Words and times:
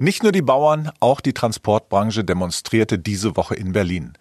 Nicht 0.00 0.22
nur 0.22 0.30
die 0.30 0.42
Bauern, 0.42 0.92
auch 1.00 1.20
die 1.20 1.32
Transportbranche 1.32 2.22
demonstrierte 2.22 3.00
diese 3.00 3.36
Woche 3.36 3.56
in 3.56 3.72
Berlin. 3.72 4.12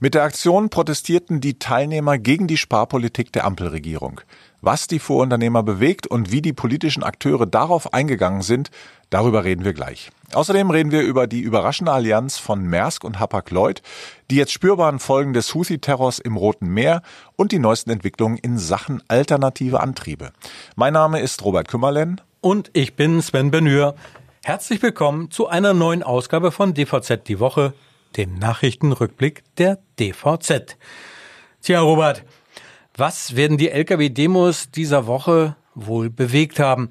Mit 0.00 0.14
der 0.14 0.22
Aktion 0.22 0.70
protestierten 0.70 1.42
die 1.42 1.58
Teilnehmer 1.58 2.16
gegen 2.16 2.46
die 2.46 2.56
Sparpolitik 2.56 3.32
der 3.32 3.44
Ampelregierung. 3.44 4.22
Was 4.62 4.86
die 4.86 4.98
Vorunternehmer 4.98 5.62
bewegt 5.62 6.06
und 6.06 6.32
wie 6.32 6.40
die 6.40 6.54
politischen 6.54 7.02
Akteure 7.02 7.44
darauf 7.44 7.92
eingegangen 7.92 8.40
sind, 8.40 8.70
darüber 9.10 9.44
reden 9.44 9.66
wir 9.66 9.74
gleich. 9.74 10.10
Außerdem 10.32 10.70
reden 10.70 10.90
wir 10.90 11.02
über 11.02 11.26
die 11.26 11.40
überraschende 11.40 11.92
Allianz 11.92 12.38
von 12.38 12.66
Maersk 12.66 13.04
und 13.04 13.20
Hapag-Lloyd, 13.20 13.82
die 14.30 14.36
jetzt 14.36 14.52
spürbaren 14.52 14.98
Folgen 14.98 15.34
des 15.34 15.54
Houthi-Terrors 15.54 16.18
im 16.18 16.38
Roten 16.38 16.68
Meer 16.68 17.02
und 17.36 17.52
die 17.52 17.58
neuesten 17.58 17.90
Entwicklungen 17.90 18.38
in 18.38 18.56
Sachen 18.56 19.02
alternative 19.08 19.80
Antriebe. 19.80 20.32
Mein 20.76 20.94
Name 20.94 21.20
ist 21.20 21.44
Robert 21.44 21.68
Kümmerlen. 21.68 22.22
Und 22.40 22.70
ich 22.72 22.94
bin 22.94 23.20
Sven 23.20 23.50
Benür. 23.50 23.96
Herzlich 24.46 24.80
willkommen 24.80 25.32
zu 25.32 25.48
einer 25.48 25.74
neuen 25.74 26.04
Ausgabe 26.04 26.52
von 26.52 26.72
DVZ 26.72 27.26
die 27.26 27.40
Woche, 27.40 27.74
dem 28.16 28.38
Nachrichtenrückblick 28.38 29.42
der 29.58 29.80
DVZ. 29.98 30.76
Tja, 31.62 31.80
Robert, 31.80 32.22
was 32.96 33.34
werden 33.34 33.58
die 33.58 33.70
Lkw-Demos 33.70 34.70
dieser 34.70 35.08
Woche 35.08 35.56
wohl 35.74 36.10
bewegt 36.10 36.60
haben? 36.60 36.90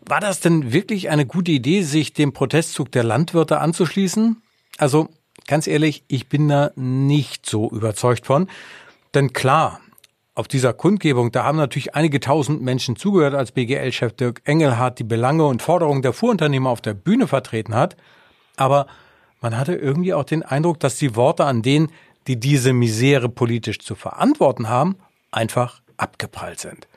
War 0.00 0.20
das 0.20 0.40
denn 0.40 0.72
wirklich 0.72 1.10
eine 1.10 1.26
gute 1.26 1.52
Idee, 1.52 1.82
sich 1.82 2.14
dem 2.14 2.32
Protestzug 2.32 2.90
der 2.90 3.04
Landwirte 3.04 3.60
anzuschließen? 3.60 4.42
Also, 4.78 5.10
ganz 5.46 5.66
ehrlich, 5.66 6.04
ich 6.08 6.30
bin 6.30 6.48
da 6.48 6.70
nicht 6.74 7.44
so 7.44 7.68
überzeugt 7.70 8.24
von. 8.24 8.48
Denn 9.12 9.34
klar, 9.34 9.78
auf 10.34 10.48
dieser 10.48 10.72
Kundgebung, 10.72 11.30
da 11.30 11.44
haben 11.44 11.56
natürlich 11.56 11.94
einige 11.94 12.18
tausend 12.18 12.60
Menschen 12.60 12.96
zugehört, 12.96 13.34
als 13.34 13.52
BGL-Chef 13.52 14.12
Dirk 14.14 14.42
Engelhardt 14.44 14.98
die 14.98 15.04
Belange 15.04 15.46
und 15.46 15.62
Forderungen 15.62 16.02
der 16.02 16.12
Fuhrunternehmer 16.12 16.70
auf 16.70 16.80
der 16.80 16.94
Bühne 16.94 17.28
vertreten 17.28 17.74
hat. 17.74 17.96
Aber 18.56 18.86
man 19.40 19.56
hatte 19.56 19.74
irgendwie 19.74 20.12
auch 20.12 20.24
den 20.24 20.42
Eindruck, 20.42 20.80
dass 20.80 20.96
die 20.96 21.14
Worte 21.14 21.44
an 21.44 21.62
denen, 21.62 21.92
die 22.26 22.40
diese 22.40 22.72
Misere 22.72 23.28
politisch 23.28 23.78
zu 23.78 23.94
verantworten 23.94 24.68
haben, 24.68 24.96
einfach 25.30 25.80
abgeprallt 25.96 26.58
sind. 26.58 26.88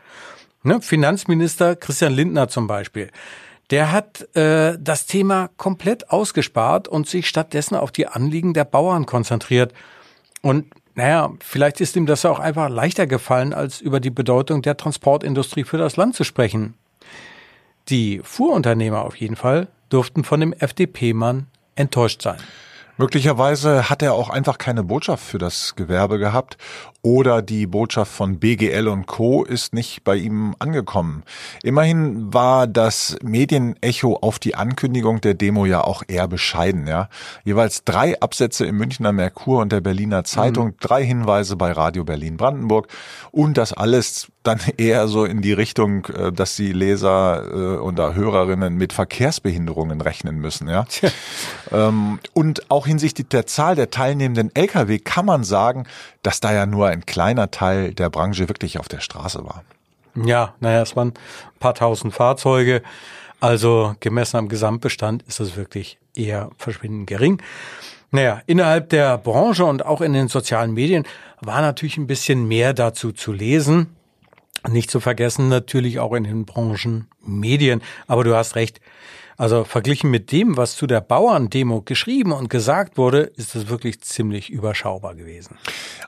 Ne? 0.64 0.82
Finanzminister 0.82 1.76
Christian 1.76 2.14
Lindner 2.14 2.48
zum 2.48 2.66
Beispiel, 2.68 3.12
der 3.70 3.92
hat 3.92 4.34
äh, 4.36 4.78
das 4.80 5.06
Thema 5.06 5.50
komplett 5.58 6.10
ausgespart 6.10 6.88
und 6.88 7.08
sich 7.08 7.28
stattdessen 7.28 7.76
auf 7.76 7.92
die 7.92 8.08
Anliegen 8.08 8.54
der 8.54 8.64
Bauern 8.64 9.06
konzentriert. 9.06 9.74
Und 10.42 10.66
naja, 10.98 11.32
vielleicht 11.42 11.80
ist 11.80 11.96
ihm 11.96 12.08
das 12.08 12.26
auch 12.26 12.40
einfach 12.40 12.70
leichter 12.70 13.06
gefallen, 13.06 13.54
als 13.54 13.82
über 13.82 14.00
die 14.00 14.10
Bedeutung 14.10 14.64
der 14.64 14.78
Transportindustrie 14.78 15.64
für 15.64 15.78
das 15.78 15.96
Land 15.96 16.16
zu 16.16 16.24
sprechen. 16.24 16.74
Die 17.88 18.20
Fuhrunternehmer 18.24 19.04
auf 19.04 19.16
jeden 19.16 19.36
Fall 19.36 19.68
durften 19.90 20.24
von 20.24 20.40
dem 20.40 20.54
FDP-Mann 20.54 21.46
enttäuscht 21.76 22.24
sein. 22.24 22.38
Möglicherweise 22.98 23.92
hat 23.92 24.02
er 24.02 24.16
auch 24.16 24.32
einfach 24.32 24.58
keine 24.58 24.84
Botschaft 24.84 25.24
für 25.24 25.38
das 25.38 25.76
Gewerbe 25.76 26.18
gehabt 26.18 26.58
oder 27.02 27.42
die 27.42 27.68
Botschaft 27.68 28.12
von 28.12 28.40
BGL 28.40 28.88
und 28.88 29.06
Co. 29.06 29.44
ist 29.44 29.74
nicht 29.74 30.04
bei 30.04 30.16
ihm 30.16 30.56
angekommen. 30.60 31.24
Immerhin 31.64 32.34
war 32.34 32.68
das 32.68 33.18
Medienecho 33.24 34.18
auf 34.18 34.40
die 34.40 34.56
Ankündigung 34.56 35.22
der 35.22 35.34
Demo 35.34 35.66
ja 35.66 35.82
auch 35.82 36.04
eher 36.08 36.28
bescheiden, 36.28 36.88
ja. 36.88 37.10
Jeweils 37.44 37.84
drei 37.84 38.20
Absätze 38.20 38.66
im 38.66 38.78
Münchner 38.78 39.14
Merkur 39.14 39.62
und 39.62 39.72
der 39.72 39.82
Berliner 39.82 40.24
Zeitung, 40.24 40.68
mhm. 40.68 40.76
drei 40.80 41.06
Hinweise 41.06 41.56
bei 41.56 41.72
Radio 41.72 42.04
Berlin 42.04 42.38
Brandenburg 42.38 42.88
und 43.32 43.58
das 43.58 43.74
alles 43.74 44.28
dann 44.44 44.60
eher 44.78 45.08
so 45.08 45.26
in 45.26 45.42
die 45.42 45.54
Richtung, 45.54 46.06
äh, 46.06 46.32
dass 46.32 46.56
die 46.56 46.74
Leser 46.74 47.82
oder 47.84 48.10
äh, 48.10 48.14
Hörerinnen 48.16 48.76
mit 48.76 48.94
Verkehrsbehinderungen 48.94 50.02
rechnen 50.02 50.40
müssen, 50.40 50.68
ja. 50.68 50.86
Ähm, 51.72 52.20
und 52.34 52.70
auch 52.72 52.88
hinsichtlich 52.88 53.28
der 53.28 53.46
Zahl 53.46 53.76
der 53.76 53.90
teilnehmenden 53.90 54.56
Lkw 54.56 55.00
kann 55.00 55.26
man 55.26 55.44
sagen, 55.44 55.86
dass 56.24 56.40
da 56.40 56.54
ja 56.54 56.66
nur 56.66 56.90
ein 56.98 57.06
kleiner 57.06 57.52
Teil 57.52 57.94
der 57.94 58.10
Branche 58.10 58.50
wirklich 58.50 58.80
auf 58.80 58.88
der 58.88 59.00
Straße 59.00 59.44
war. 59.44 59.64
Ja, 60.16 60.56
naja, 60.60 60.82
es 60.82 60.96
waren 60.96 61.10
ein 61.10 61.60
paar 61.60 61.76
tausend 61.76 62.14
Fahrzeuge. 62.14 62.82
Also 63.40 63.96
gemessen 64.00 64.38
am 64.38 64.50
Gesamtbestand 64.50 65.24
ist 65.24 65.40
das 65.40 65.56
wirklich 65.56 66.00
eher 66.16 66.50
verschwindend 66.58 67.08
gering. 67.08 67.42
Naja, 68.10 68.42
innerhalb 68.48 68.90
der 68.90 69.18
Branche 69.18 69.66
und 69.66 69.86
auch 69.86 70.02
in 70.02 70.14
den 70.14 70.28
sozialen 70.28 70.74
Medien 70.74 71.04
war 71.42 71.62
natürlich 71.62 71.98
ein 71.98 72.08
bisschen 72.08 72.48
mehr 72.48 72.74
dazu 72.74 73.12
zu 73.12 73.32
lesen. 73.32 73.96
Nicht 74.68 74.90
zu 74.90 75.00
vergessen 75.00 75.50
natürlich 75.50 76.00
auch 76.00 76.14
in 76.14 76.24
den 76.24 76.46
Branchenmedien. 76.46 77.82
Aber 78.08 78.24
du 78.24 78.36
hast 78.36 78.56
recht. 78.56 78.82
Also 79.38 79.64
verglichen 79.64 80.10
mit 80.10 80.32
dem, 80.32 80.58
was 80.58 80.76
zu 80.76 80.88
der 80.88 81.00
Bauerndemo 81.00 81.82
geschrieben 81.84 82.32
und 82.32 82.50
gesagt 82.50 82.98
wurde, 82.98 83.22
ist 83.22 83.54
das 83.54 83.70
wirklich 83.70 84.02
ziemlich 84.02 84.50
überschaubar 84.50 85.14
gewesen. 85.14 85.58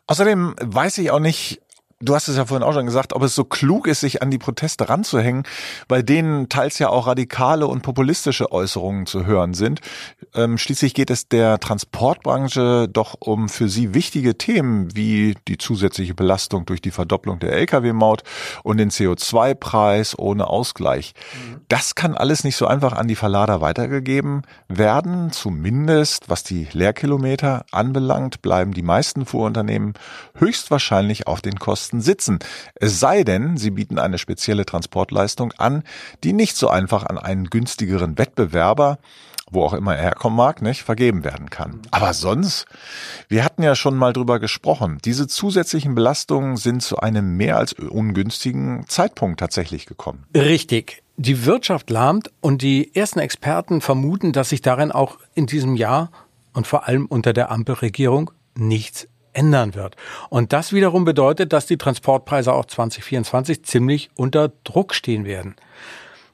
Außerdem 0.08 0.56
weiß 0.60 0.98
ich 0.98 1.12
auch 1.12 1.20
nicht, 1.20 1.62
du 2.02 2.16
hast 2.16 2.30
es 2.30 2.38
ja 2.38 2.46
vorhin 2.46 2.66
auch 2.66 2.74
schon 2.74 2.86
gesagt, 2.86 3.14
ob 3.14 3.24
es 3.24 3.36
so 3.36 3.44
klug 3.44 3.88
ist, 3.88 4.00
sich 4.00 4.22
an 4.22 4.32
die 4.32 4.38
Proteste 4.38 4.88
ranzuhängen, 4.88 5.44
bei 5.88 6.02
denen 6.02 6.48
teils 6.48 6.80
ja 6.80 6.90
auch 6.90 7.08
radikale 7.08 7.68
und 7.68 7.82
populistische 7.82 8.52
Äußerungen 8.52 9.06
zu 9.06 9.26
hören 9.26 9.54
sind. 9.54 9.82
Ähm, 10.34 10.58
schließlich 10.58 10.94
geht 10.94 11.10
es 11.10 11.28
der 11.28 11.60
Transportbranche 11.60 12.88
doch 12.88 13.16
um 13.20 13.50
für 13.50 13.68
sie 13.68 13.94
wichtige 13.94 14.38
Themen 14.38 14.96
wie 14.96 15.36
die 15.48 15.58
zusätzliche 15.58 16.14
Belastung 16.14 16.66
durch 16.66 16.82
die 16.82 16.92
Verdopplung 16.92 17.40
der 17.40 17.54
Lkw-Maut 17.54 18.24
und 18.64 18.78
den 18.78 18.92
CO2-Preis 18.92 20.18
ohne 20.18 20.48
Ausgleich. 20.48 21.14
Mhm. 21.34 21.62
Das 21.68 21.96
kann 21.96 22.16
alles 22.16 22.46
nicht 22.46 22.56
so 22.56 22.66
einfach 22.66 22.94
an 22.94 23.10
die 23.10 23.16
Verlader 23.16 23.60
weitergegeben 23.60 24.44
werden. 24.70 25.32
Zumindest 25.32 26.30
was 26.30 26.44
die 26.44 26.68
Leerkilometer 26.72 27.66
anbelangt, 27.72 28.42
bleiben 28.42 28.74
die 28.74 28.84
meisten 28.84 29.26
Fuhrunternehmen 29.26 29.96
höchstwahrscheinlich 30.36 31.28
auf 31.28 31.42
den 31.42 31.60
Kosten 31.60 31.89
Kosten 31.90 32.02
sitzen. 32.02 32.40
Es 32.76 33.00
sei 33.00 33.24
denn, 33.24 33.58
sie 33.58 33.72
bieten 33.72 33.98
eine 33.98 34.20
spezielle 34.20 34.66
Transportleistung 34.66 35.54
an, 35.58 35.84
die 36.24 36.34
nicht 36.34 36.56
so 36.56 36.70
einfach 36.70 37.04
an 37.04 37.18
einen 37.18 37.46
günstigeren 37.46 38.18
Wettbewerber 38.18 39.00
wo 39.52 39.64
auch 39.64 39.74
immer 39.74 39.96
er 39.96 40.04
herkommen 40.04 40.38
mag, 40.38 40.62
nicht, 40.62 40.84
vergeben 40.84 41.24
werden 41.24 41.50
kann. 41.50 41.82
Aber 41.90 42.14
sonst, 42.14 42.68
wir 43.30 43.44
hatten 43.44 43.64
ja 43.64 43.74
schon 43.74 43.98
mal 43.98 44.14
drüber 44.14 44.40
gesprochen, 44.40 45.00
diese 45.04 45.26
zusätzlichen 45.26 45.96
Belastungen 45.96 46.56
sind 46.56 46.84
zu 46.84 47.00
einem 47.00 47.36
mehr 47.36 47.58
als 47.58 47.74
ungünstigen 47.74 48.86
Zeitpunkt 48.88 49.40
tatsächlich 49.40 49.88
gekommen. 49.88 50.24
Richtig. 50.36 51.02
Die 51.18 51.46
Wirtschaft 51.46 51.90
lahmt 51.90 52.30
und 52.42 52.62
die 52.62 52.94
ersten 52.96 53.18
Experten 53.18 53.82
vermuten, 53.82 54.34
dass 54.34 54.50
sich 54.50 54.62
darin 54.62 54.92
auch 54.92 55.18
in 55.34 55.48
diesem 55.48 55.76
Jahr 55.76 56.12
und 56.54 56.68
vor 56.68 56.88
allem 56.88 57.08
unter 57.08 57.34
der 57.34 57.50
Ampelregierung 57.50 58.30
nichts 58.54 59.08
ändern 59.34 59.76
wird. 59.76 59.96
Und 60.30 60.54
das 60.54 60.74
wiederum 60.74 61.06
bedeutet, 61.06 61.54
dass 61.54 61.66
die 61.66 61.78
Transportpreise 61.78 62.54
auch 62.54 62.66
2024 62.66 63.64
ziemlich 63.64 64.10
unter 64.16 64.52
Druck 64.64 64.94
stehen 64.94 65.26
werden. 65.26 65.56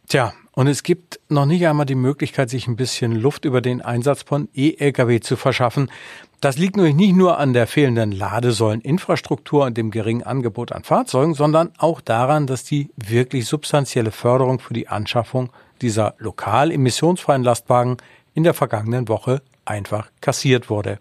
Tja, 0.07 0.33
und 0.51 0.67
es 0.67 0.83
gibt 0.83 1.19
noch 1.27 1.45
nicht 1.45 1.67
einmal 1.67 1.85
die 1.85 1.95
Möglichkeit, 1.95 2.49
sich 2.49 2.67
ein 2.67 2.77
bisschen 2.77 3.11
Luft 3.11 3.43
über 3.43 3.59
den 3.59 3.81
Einsatz 3.81 4.21
von 4.23 4.47
E-Lkw 4.53 5.19
zu 5.19 5.35
verschaffen. 5.35 5.91
Das 6.39 6.57
liegt 6.57 6.77
nämlich 6.77 6.95
nicht 6.95 7.15
nur 7.15 7.39
an 7.39 7.53
der 7.53 7.67
fehlenden 7.67 8.11
Ladesäuleninfrastruktur 8.11 9.65
und 9.65 9.77
dem 9.77 9.91
geringen 9.91 10.23
Angebot 10.23 10.71
an 10.71 10.83
Fahrzeugen, 10.83 11.33
sondern 11.33 11.71
auch 11.77 11.99
daran, 11.99 12.47
dass 12.47 12.63
die 12.63 12.89
wirklich 12.95 13.47
substanzielle 13.47 14.11
Förderung 14.11 14.59
für 14.59 14.73
die 14.73 14.87
Anschaffung 14.87 15.49
dieser 15.81 16.15
lokal 16.19 16.71
emissionsfreien 16.71 17.43
Lastwagen 17.43 17.97
in 18.33 18.43
der 18.43 18.53
vergangenen 18.53 19.09
Woche 19.09 19.41
einfach 19.65 20.09
kassiert 20.21 20.69
wurde. 20.69 20.99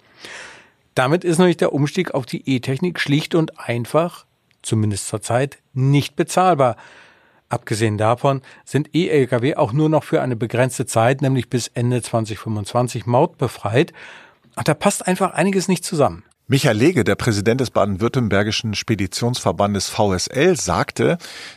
Damit 0.95 1.25
ist 1.25 1.39
nämlich 1.39 1.57
der 1.57 1.73
Umstieg 1.73 2.15
auf 2.15 2.27
die 2.27 2.49
E-Technik 2.49 3.01
schlicht 3.01 3.35
und 3.35 3.59
einfach, 3.59 4.27
zumindest 4.63 5.09
zurzeit, 5.09 5.59
nicht 5.73 6.17
bezahlbar. 6.17 6.77
Abgesehen 7.49 7.99
davon 7.99 8.43
sind 8.65 8.95
E-Lkw 8.95 9.57
auch 9.57 9.73
nur 9.73 9.89
noch 9.89 10.05
für 10.05 10.23
eine 10.23 10.37
begrenzte 10.37 10.87
Zeit, 10.87 11.23
nämlich 11.23 11.51
bis 11.51 11.69
Ende 11.69 12.03
2025, 12.03 13.07
mautbefreit. 13.07 13.93
Und 14.57 14.69
da 14.69 14.75
passt 14.75 15.07
einfach 15.07 15.33
einiges 15.35 15.69
nicht 15.69 15.85
zusammen. 15.85 16.25
Michael 16.47 16.77
Lege, 16.77 17.05
der 17.05 17.15
Präsident 17.15 17.63
des 17.63 17.71
baden-württembergischen 17.71 18.75
Speditionsverbandes 18.75 19.89
VSL, 19.89 20.57
sagte, 20.57 21.17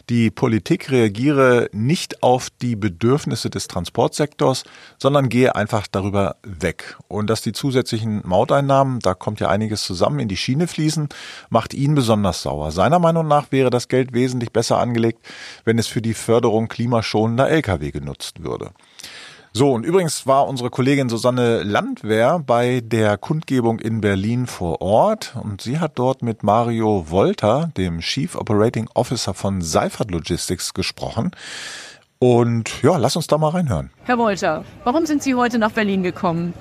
die 0.09 0.31
Politik 0.31 0.89
reagiere 0.89 1.69
nicht 1.73 2.23
auf 2.23 2.49
die 2.49 2.77
Bedürfnisse 2.77 3.49
des 3.49 3.67
Transportsektors, 3.67 4.63
sondern 4.97 5.27
gehe 5.27 5.57
einfach 5.57 5.87
darüber 5.87 6.37
weg. 6.43 6.95
Und 7.09 7.29
dass 7.29 7.41
die 7.41 7.51
zusätzlichen 7.51 8.21
Mauteinnahmen, 8.25 8.99
da 8.99 9.13
kommt 9.13 9.41
ja 9.41 9.49
einiges 9.49 9.83
zusammen, 9.83 10.19
in 10.19 10.29
die 10.29 10.37
Schiene 10.37 10.67
fließen, 10.67 11.09
macht 11.49 11.73
ihn 11.73 11.93
besonders 11.93 12.41
sauer. 12.41 12.71
Seiner 12.71 12.99
Meinung 12.99 13.27
nach 13.27 13.51
wäre 13.51 13.69
das 13.69 13.89
Geld 13.89 14.13
wesentlich 14.13 14.53
besser 14.53 14.79
angelegt, 14.79 15.19
wenn 15.65 15.79
es 15.79 15.87
für 15.87 16.01
die 16.01 16.13
Förderung 16.13 16.69
klimaschonender 16.69 17.49
Lkw 17.49 17.91
genutzt 17.91 18.41
würde. 18.41 18.71
So, 19.57 19.71
und 19.71 19.87
übrigens 19.87 20.27
war 20.27 20.47
unsere 20.47 20.69
Kollegin 20.69 21.09
Susanne 21.09 21.63
Landwehr 21.63 22.37
bei 22.37 22.79
der 22.79 23.17
Kundgebung 23.17 23.79
in 23.79 24.01
Berlin 24.01 24.45
vor 24.45 24.83
Ort 24.83 25.35
und 25.41 25.61
sie 25.61 25.79
hat 25.79 25.93
dort 25.95 26.21
mit 26.21 26.43
Mario 26.43 27.09
Wolter, 27.09 27.71
dem 27.75 28.01
Chief 28.01 28.35
Operating 28.35 28.87
Officer 28.93 29.33
von 29.33 29.63
Seifert 29.63 30.11
Logistics, 30.11 30.75
gesprochen. 30.75 31.31
Und 32.19 32.83
ja, 32.83 32.97
lass 32.97 33.15
uns 33.15 33.25
da 33.25 33.39
mal 33.39 33.49
reinhören. 33.49 33.89
Herr 34.03 34.19
Wolter, 34.19 34.63
warum 34.83 35.07
sind 35.07 35.23
Sie 35.23 35.33
heute 35.33 35.57
nach 35.57 35.71
Berlin 35.71 36.03
gekommen? 36.03 36.53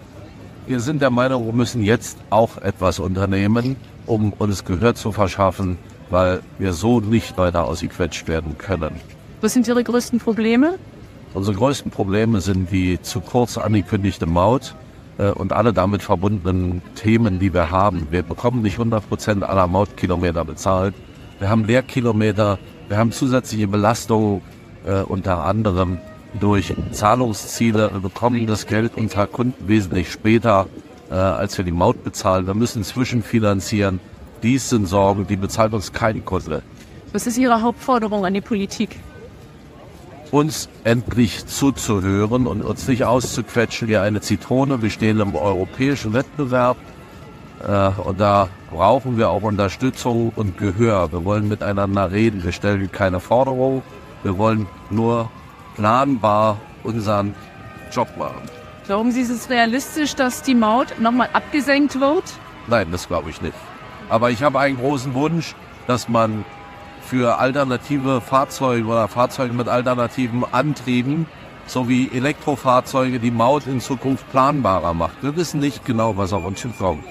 Wir 0.67 0.81
sind 0.81 1.03
der 1.03 1.11
Meinung, 1.11 1.45
wir 1.45 1.53
müssen 1.53 1.83
jetzt 1.83 2.17
auch 2.31 2.57
etwas 2.57 2.99
unternehmen, 2.99 3.77
um 4.07 4.33
uns 4.33 4.65
Gehör 4.65 4.95
zu 4.95 5.13
verschaffen, 5.13 5.77
weil 6.09 6.41
wir 6.59 6.73
so 6.73 7.01
nicht 7.01 7.37
weiter 7.37 7.67
ausgequetscht 7.67 8.27
werden 8.27 8.57
können. 8.57 8.99
Was 9.43 9.53
sind 9.53 9.69
Ihre 9.69 9.85
größten 9.85 10.19
Probleme? 10.19 10.79
Unsere 11.37 11.55
größten 11.55 11.91
Probleme 11.91 12.41
sind 12.41 12.71
die 12.71 12.99
zu 13.03 13.21
kurz 13.21 13.59
angekündigte 13.59 14.25
Maut 14.25 14.75
äh, 15.19 15.29
und 15.33 15.53
alle 15.53 15.75
damit 15.75 16.01
verbundenen 16.01 16.81
Themen, 16.95 17.39
die 17.39 17.53
wir 17.53 17.71
haben. 17.71 18.07
Wir 18.11 18.23
bekommen 18.23 18.63
nicht 18.63 18.79
100 18.79 19.07
Prozent 19.07 19.45
aller 19.45 19.67
Mautkilometer 19.67 20.47
bezahlt. 20.47 20.95
Wir 21.39 21.51
haben 21.51 21.65
Leerkilometer, 21.65 22.59
wir 22.89 22.97
haben 22.97 23.13
zusätzliche 23.13 23.69
Belastungen, 23.69 24.41
äh, 24.87 25.03
unter 25.03 25.45
anderem 25.45 25.99
durch 26.41 26.73
Zahlungsziele. 26.93 27.91
Wir 27.93 28.01
bekommen 28.01 28.47
das 28.47 28.67
Geld 28.67 28.97
unserer 28.97 29.27
Kunden 29.27 29.69
wesentlich 29.69 30.11
später, 30.11 30.69
äh, 31.11 31.17
als 31.17 31.59
wir 31.59 31.67
die 31.67 31.71
Maut 31.71 32.03
bezahlen. 32.03 32.47
Wir 32.47 32.55
müssen 32.55 32.83
zwischenfinanzieren. 32.83 34.01
Dies 34.43 34.71
sind 34.71 34.87
Sorgen, 34.87 35.27
die 35.27 35.37
bezahlt 35.37 35.75
uns 35.75 35.93
kein 35.93 36.25
Kunde. 36.25 36.63
Was 37.13 37.27
ist 37.27 37.37
Ihre 37.37 37.61
Hauptforderung 37.61 38.25
an 38.25 38.33
die 38.33 38.41
Politik? 38.41 38.97
Uns 40.31 40.69
endlich 40.85 41.47
zuzuhören 41.47 42.47
und 42.47 42.63
uns 42.63 42.89
nicht 42.89 43.05
auszuquetschen 43.05 43.89
wie 43.89 43.97
eine 43.97 44.21
Zitrone. 44.21 44.83
Wir 44.83 44.91
stehen 44.91 45.21
im 45.21 45.35
europäischen 45.35 46.13
Wettbewerb 46.13 46.77
äh, 47.67 47.91
und 48.01 48.21
da 48.21 48.49
brauchen 48.71 49.17
wir 49.19 49.31
auch 49.31 49.43
Unterstützung 49.43 50.33
und 50.35 50.59
Gehör. 50.59 51.13
Wir 51.13 51.25
wollen 51.25 51.49
miteinander 51.49 52.11
reden. 52.11 52.45
Wir 52.45 52.53
stellen 52.53 52.91
keine 52.91 53.21
Forderung. 53.21 53.83
Wir 54.23 54.37
wollen 54.39 54.67
nur 54.91 55.31
planbar 55.77 56.59
unseren 56.83 57.35
Job 57.93 58.09
machen. 58.17 58.43
Glauben 58.87 59.11
Sie, 59.11 59.21
ist 59.21 59.31
es 59.31 59.51
realistisch, 59.51 60.15
dass 60.15 60.43
die 60.43 60.55
Maut 60.55 61.01
nochmal 61.01 61.29
abgesenkt 61.33 61.99
wird? 62.01 62.25
Nein, 62.69 62.89
das 62.93 63.09
glaube 63.09 63.31
ich 63.31 63.41
nicht. 63.41 63.55
Aber 64.09 64.31
ich 64.31 64.43
habe 64.43 64.61
einen 64.61 64.77
großen 64.77 65.15
Wunsch, 65.15 65.55
dass 65.87 66.09
man 66.09 66.45
für 67.07 67.39
alternative 67.39 68.21
Fahrzeuge 68.21 68.87
oder 68.87 69.09
Fahrzeuge 69.09 69.55
mit 69.55 69.69
alternativen 69.69 70.45
Antrieben 70.51 71.27
sowie 71.67 72.11
Elektrofahrzeuge 72.13 73.19
die 73.19 73.31
Maut 73.31 73.67
in 73.67 73.81
Zukunft 73.81 74.31
planbarer 74.31 74.95
macht. 74.95 75.23
Wir 75.23 75.37
wissen 75.37 75.61
nicht 75.61 75.85
genau, 75.85 76.17
was 76.17 76.33
auf 76.33 76.45
uns 76.45 76.61
zukommt. 76.61 77.05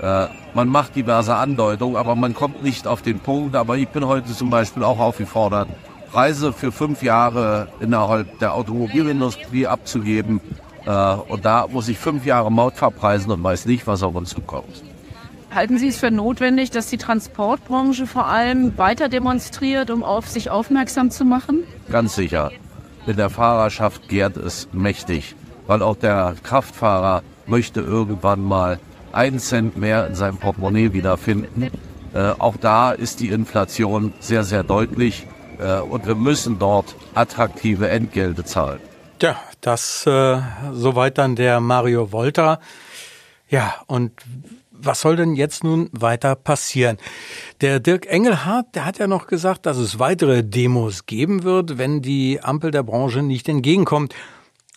Äh, 0.00 0.26
man 0.54 0.68
macht 0.68 0.96
diverse 0.96 1.34
Andeutungen, 1.34 1.96
aber 1.96 2.14
man 2.14 2.34
kommt 2.34 2.62
nicht 2.62 2.86
auf 2.86 3.02
den 3.02 3.20
Punkt. 3.20 3.54
Aber 3.54 3.76
ich 3.76 3.88
bin 3.88 4.06
heute 4.06 4.32
zum 4.32 4.50
Beispiel 4.50 4.84
auch 4.84 4.98
aufgefordert, 4.98 5.68
Preise 6.10 6.52
für 6.52 6.72
fünf 6.72 7.02
Jahre 7.02 7.68
innerhalb 7.80 8.38
der 8.38 8.54
Automobilindustrie 8.54 9.66
abzugeben. 9.66 10.40
Äh, 10.84 10.90
und 11.28 11.44
da 11.44 11.66
muss 11.68 11.88
ich 11.88 11.98
fünf 11.98 12.26
Jahre 12.26 12.50
Maut 12.50 12.74
verpreisen 12.74 13.30
und 13.30 13.42
weiß 13.42 13.66
nicht, 13.66 13.86
was 13.86 14.02
auf 14.02 14.14
uns 14.14 14.30
zukommt. 14.30 14.82
Halten 15.54 15.76
Sie 15.76 15.88
es 15.88 15.98
für 15.98 16.10
notwendig, 16.10 16.70
dass 16.70 16.86
die 16.86 16.96
Transportbranche 16.96 18.06
vor 18.06 18.26
allem 18.26 18.78
weiter 18.78 19.10
demonstriert, 19.10 19.90
um 19.90 20.02
auf 20.02 20.26
sich 20.26 20.48
aufmerksam 20.48 21.10
zu 21.10 21.26
machen? 21.26 21.64
Ganz 21.90 22.14
sicher. 22.14 22.50
Mit 23.04 23.18
der 23.18 23.28
Fahrerschaft 23.28 24.08
gärt 24.08 24.38
es 24.38 24.68
mächtig, 24.72 25.34
weil 25.66 25.82
auch 25.82 25.96
der 25.96 26.36
Kraftfahrer 26.42 27.22
möchte 27.46 27.80
irgendwann 27.80 28.42
mal 28.42 28.78
einen 29.12 29.40
Cent 29.40 29.76
mehr 29.76 30.06
in 30.06 30.14
seinem 30.14 30.38
Portemonnaie 30.38 30.94
wiederfinden. 30.94 31.70
Äh, 32.14 32.32
auch 32.38 32.56
da 32.56 32.92
ist 32.92 33.20
die 33.20 33.28
Inflation 33.28 34.14
sehr, 34.20 34.44
sehr 34.44 34.62
deutlich 34.62 35.26
äh, 35.58 35.80
und 35.80 36.06
wir 36.06 36.14
müssen 36.14 36.58
dort 36.58 36.94
attraktive 37.14 37.90
Entgelte 37.90 38.44
zahlen. 38.44 38.80
Ja, 39.20 39.36
das 39.60 40.06
äh, 40.06 40.38
soweit 40.72 41.18
dann 41.18 41.36
der 41.36 41.60
Mario 41.60 42.10
Volta. 42.10 42.58
Ja, 43.50 43.74
und 43.86 44.12
was 44.84 45.00
soll 45.00 45.16
denn 45.16 45.34
jetzt 45.34 45.64
nun 45.64 45.88
weiter 45.92 46.34
passieren? 46.34 46.98
Der 47.60 47.80
Dirk 47.80 48.06
Engelhardt, 48.06 48.74
der 48.74 48.84
hat 48.84 48.98
ja 48.98 49.06
noch 49.06 49.26
gesagt, 49.26 49.66
dass 49.66 49.76
es 49.76 49.98
weitere 49.98 50.42
Demos 50.42 51.06
geben 51.06 51.44
wird, 51.44 51.78
wenn 51.78 52.02
die 52.02 52.40
Ampel 52.42 52.70
der 52.70 52.82
Branche 52.82 53.22
nicht 53.22 53.48
entgegenkommt. 53.48 54.14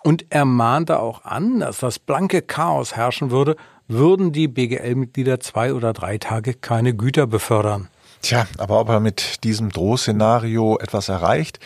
Und 0.03 0.25
er 0.29 0.45
mahnte 0.45 0.99
auch 0.99 1.25
an, 1.25 1.59
dass 1.59 1.79
das 1.79 1.97
blanke 1.97 2.41
Chaos 2.41 2.95
herrschen 2.95 3.31
würde, 3.31 3.55
würden 3.87 4.31
die 4.31 4.47
BGL-Mitglieder 4.47 5.39
zwei 5.39 5.73
oder 5.73 5.93
drei 5.93 6.17
Tage 6.17 6.53
keine 6.53 6.95
Güter 6.95 7.27
befördern. 7.27 7.89
Tja, 8.25 8.47
aber 8.57 8.79
ob 8.79 8.89
er 8.89 8.99
mit 8.99 9.43
diesem 9.43 9.69
Drohszenario 9.69 10.79
etwas 10.79 11.09
erreicht? 11.09 11.59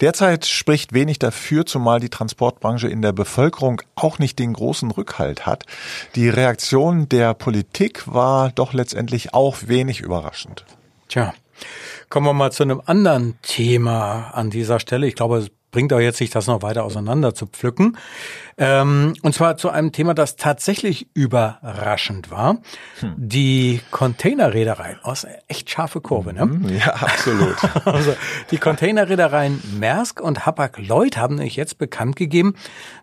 Derzeit 0.00 0.46
spricht 0.46 0.94
wenig 0.94 1.18
dafür, 1.18 1.66
zumal 1.66 2.00
die 2.00 2.08
Transportbranche 2.08 2.88
in 2.88 3.02
der 3.02 3.12
Bevölkerung 3.12 3.82
auch 3.96 4.18
nicht 4.18 4.38
den 4.38 4.54
großen 4.54 4.90
Rückhalt 4.90 5.44
hat. 5.44 5.66
Die 6.14 6.30
Reaktion 6.30 7.06
der 7.10 7.34
Politik 7.34 8.04
war 8.06 8.50
doch 8.50 8.72
letztendlich 8.72 9.34
auch 9.34 9.58
wenig 9.66 10.00
überraschend. 10.00 10.64
Tja, 11.10 11.34
kommen 12.08 12.24
wir 12.24 12.32
mal 12.32 12.50
zu 12.50 12.62
einem 12.62 12.80
anderen 12.86 13.38
Thema 13.42 14.30
an 14.30 14.48
dieser 14.48 14.80
Stelle. 14.80 15.06
Ich 15.06 15.16
glaube, 15.16 15.46
bringt 15.76 15.92
auch 15.92 16.00
jetzt 16.00 16.16
sich 16.16 16.30
das 16.30 16.46
noch 16.46 16.62
weiter 16.62 16.84
auseinander 16.84 17.34
zu 17.34 17.44
pflücken. 17.44 17.98
Ähm, 18.56 19.12
und 19.20 19.34
zwar 19.34 19.58
zu 19.58 19.68
einem 19.68 19.92
Thema, 19.92 20.14
das 20.14 20.36
tatsächlich 20.36 21.08
überraschend 21.12 22.30
war. 22.30 22.62
Hm. 23.00 23.12
Die 23.18 23.82
Containerreedereien. 23.90 24.98
Aus 25.02 25.26
oh, 25.26 25.30
echt 25.48 25.68
scharfe 25.68 26.00
Kurve, 26.00 26.32
ne? 26.32 26.46
Mhm, 26.46 26.78
ja, 26.78 26.94
absolut. 26.94 27.56
also, 27.84 28.16
die 28.50 28.56
Containerreedereien 28.56 29.62
Maersk 29.78 30.22
und 30.22 30.46
Hapag-Lloyd 30.46 31.18
haben 31.18 31.34
nämlich 31.34 31.56
jetzt 31.56 31.76
bekannt 31.76 32.16
gegeben, 32.16 32.54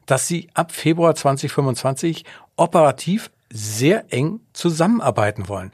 dass 0.08 0.28
sie 0.28 0.50
ab 0.56 0.72
Februar 0.72 1.14
2025 1.14 2.26
operativ 2.56 3.30
sehr 3.52 4.12
eng 4.12 4.40
zusammenarbeiten 4.54 5.48
wollen. 5.48 5.72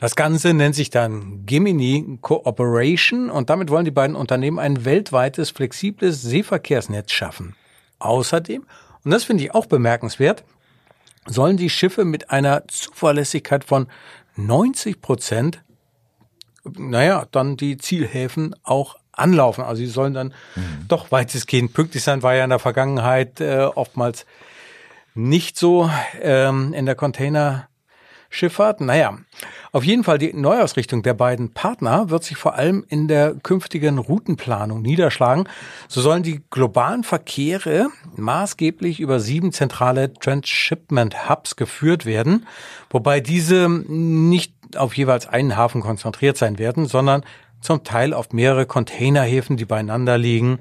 Das 0.00 0.16
Ganze 0.16 0.54
nennt 0.54 0.74
sich 0.74 0.88
dann 0.88 1.44
Gemini 1.44 2.16
Cooperation 2.22 3.28
und 3.28 3.50
damit 3.50 3.68
wollen 3.68 3.84
die 3.84 3.90
beiden 3.90 4.16
Unternehmen 4.16 4.58
ein 4.58 4.86
weltweites 4.86 5.50
flexibles 5.50 6.22
Seeverkehrsnetz 6.22 7.12
schaffen. 7.12 7.54
Außerdem, 7.98 8.64
und 9.04 9.10
das 9.10 9.24
finde 9.24 9.44
ich 9.44 9.54
auch 9.54 9.66
bemerkenswert, 9.66 10.42
sollen 11.26 11.58
die 11.58 11.68
Schiffe 11.68 12.06
mit 12.06 12.30
einer 12.30 12.66
Zuverlässigkeit 12.66 13.62
von 13.62 13.88
90 14.36 15.02
Prozent, 15.02 15.62
naja, 16.64 17.26
dann 17.30 17.58
die 17.58 17.76
Zielhäfen 17.76 18.56
auch 18.62 18.96
anlaufen. 19.12 19.62
Also 19.62 19.80
sie 19.80 19.86
sollen 19.86 20.14
dann 20.14 20.28
mhm. 20.56 20.86
doch 20.88 21.12
weitestgehend 21.12 21.74
pünktlich 21.74 22.02
sein, 22.02 22.22
war 22.22 22.34
ja 22.34 22.44
in 22.44 22.50
der 22.50 22.58
Vergangenheit 22.58 23.42
äh, 23.42 23.64
oftmals 23.64 24.24
nicht 25.14 25.58
so 25.58 25.90
ähm, 26.22 26.72
in 26.72 26.86
der 26.86 26.94
Container 26.94 27.68
Schifffahrt. 28.30 28.80
Naja, 28.80 29.18
auf 29.72 29.84
jeden 29.84 30.04
Fall 30.04 30.18
die 30.18 30.32
Neuausrichtung 30.32 31.02
der 31.02 31.14
beiden 31.14 31.52
Partner 31.52 32.10
wird 32.10 32.22
sich 32.24 32.36
vor 32.36 32.54
allem 32.54 32.84
in 32.88 33.08
der 33.08 33.34
künftigen 33.34 33.98
Routenplanung 33.98 34.80
niederschlagen. 34.80 35.48
So 35.88 36.00
sollen 36.00 36.22
die 36.22 36.40
globalen 36.48 37.02
Verkehre 37.02 37.88
maßgeblich 38.16 39.00
über 39.00 39.18
sieben 39.18 39.52
zentrale 39.52 40.14
Transshipment 40.14 41.28
Hubs 41.28 41.56
geführt 41.56 42.06
werden, 42.06 42.46
wobei 42.88 43.20
diese 43.20 43.68
nicht 43.68 44.54
auf 44.76 44.96
jeweils 44.96 45.26
einen 45.26 45.56
Hafen 45.56 45.80
konzentriert 45.80 46.36
sein 46.36 46.58
werden, 46.58 46.86
sondern 46.86 47.24
zum 47.60 47.82
Teil 47.82 48.14
auf 48.14 48.32
mehrere 48.32 48.64
Containerhäfen, 48.64 49.56
die 49.56 49.64
beieinander 49.64 50.16
liegen, 50.16 50.60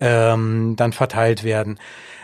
ähm, 0.00 0.74
dann 0.76 0.92
verteilt 0.92 1.42
werden. 1.42 1.78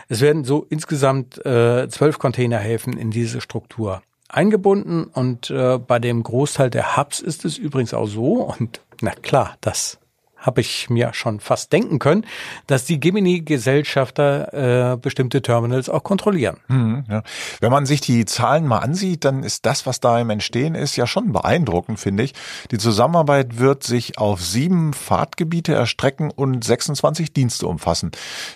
Es 0.07 0.21
werden 0.21 0.45
so 0.45 0.65
insgesamt 0.69 1.45
äh, 1.45 1.87
zwölf 1.89 2.17
Containerhäfen 2.17 2.97
in 2.97 3.11
diese 3.11 3.41
Struktur 3.41 4.01
eingebunden 4.29 5.05
und 5.05 5.49
äh, 5.49 5.77
bei 5.77 5.99
dem 5.99 6.23
Großteil 6.23 6.69
der 6.69 6.97
Hubs 6.97 7.19
ist 7.19 7.45
es 7.45 7.57
übrigens 7.57 7.93
auch 7.93 8.07
so 8.07 8.43
und 8.43 8.81
na 9.01 9.11
klar, 9.11 9.55
das 9.61 9.99
habe 10.39 10.61
ich 10.61 10.89
mir 10.89 11.13
schon 11.13 11.39
fast 11.39 11.73
denken 11.73 11.99
können, 11.99 12.25
dass 12.67 12.85
die 12.85 12.99
Gemini-Gesellschafter 12.99 14.93
äh, 14.93 14.97
bestimmte 14.97 15.41
Terminals 15.41 15.89
auch 15.89 16.03
kontrollieren. 16.03 16.57
Mhm, 16.67 17.03
ja. 17.09 17.23
Wenn 17.59 17.71
man 17.71 17.85
sich 17.85 18.01
die 18.01 18.25
Zahlen 18.25 18.65
mal 18.65 18.79
ansieht, 18.79 19.25
dann 19.25 19.43
ist 19.43 19.65
das, 19.65 19.85
was 19.85 19.99
da 19.99 20.19
im 20.19 20.29
Entstehen 20.29 20.75
ist, 20.75 20.95
ja 20.95 21.07
schon 21.07 21.33
beeindruckend, 21.33 21.99
finde 21.99 22.23
ich. 22.23 22.33
Die 22.71 22.77
Zusammenarbeit 22.77 23.59
wird 23.59 23.83
sich 23.83 24.17
auf 24.17 24.41
sieben 24.41 24.93
Fahrtgebiete 24.93 25.73
erstrecken 25.73 26.31
und 26.31 26.63
26 26.63 27.33
Dienste 27.33 27.67
umfassen. 27.67 28.11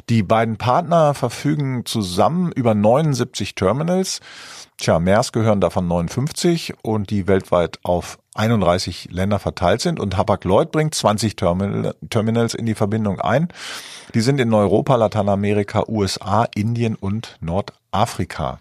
Die 0.09 0.23
beiden 0.23 0.57
Partner 0.57 1.13
verfügen 1.13 1.85
zusammen 1.85 2.51
über 2.53 2.73
79 2.73 3.55
Terminals. 3.55 4.21
Tja, 4.77 4.99
Maersk 4.99 5.33
gehören 5.33 5.61
davon 5.61 5.87
59 5.87 6.73
und 6.81 7.09
die 7.09 7.27
weltweit 7.27 7.79
auf 7.83 8.17
31 8.35 9.09
Länder 9.11 9.39
verteilt 9.39 9.81
sind 9.81 9.99
und 9.99 10.17
Hapag-Lloyd 10.17 10.71
bringt 10.71 10.95
20 10.95 11.35
Terminal, 11.35 11.95
Terminals 12.09 12.53
in 12.53 12.65
die 12.65 12.73
Verbindung 12.73 13.19
ein. 13.21 13.49
Die 14.13 14.21
sind 14.21 14.41
in 14.41 14.53
Europa, 14.53 14.95
Lateinamerika, 14.95 15.83
USA, 15.87 16.47
Indien 16.55 16.95
und 16.95 17.37
Nordafrika. 17.39 18.59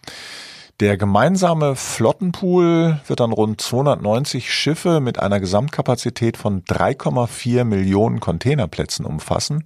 Der 0.81 0.97
gemeinsame 0.97 1.77
Flottenpool 1.77 3.01
wird 3.07 3.21
dann 3.21 3.33
rund 3.33 3.61
290 3.61 4.53
Schiffe 4.53 5.01
mit 5.01 5.19
einer 5.19 5.39
Gesamtkapazität 5.39 6.37
von 6.37 6.65
3,4 6.65 7.65
Millionen 7.65 8.21
Containerplätzen 8.21 9.05
umfassen. 9.07 9.63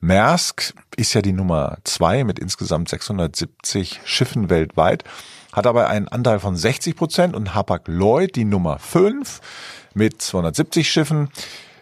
Maersk 0.00 0.74
ist 0.96 1.14
ja 1.14 1.22
die 1.22 1.32
Nummer 1.32 1.78
zwei 1.84 2.24
mit 2.24 2.38
insgesamt 2.40 2.88
670 2.88 4.00
Schiffen 4.04 4.50
weltweit 4.50 5.04
hat 5.52 5.66
dabei 5.66 5.86
einen 5.86 6.08
Anteil 6.08 6.40
von 6.40 6.56
60 6.56 6.96
Prozent 6.96 7.36
und 7.36 7.54
Hapag-Lloyd, 7.54 8.36
die 8.36 8.44
Nummer 8.44 8.78
5 8.78 9.40
mit 9.94 10.20
270 10.20 10.88
Schiffen, 10.88 11.30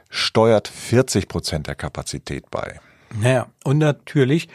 steuert 0.08 0.68
40 0.68 1.28
Prozent 1.28 1.66
der 1.66 1.75
Kapazität 1.75 2.50
bei. 2.50 2.80
Naja, 3.20 3.46
und 3.64 3.78
natürlich 3.78 4.49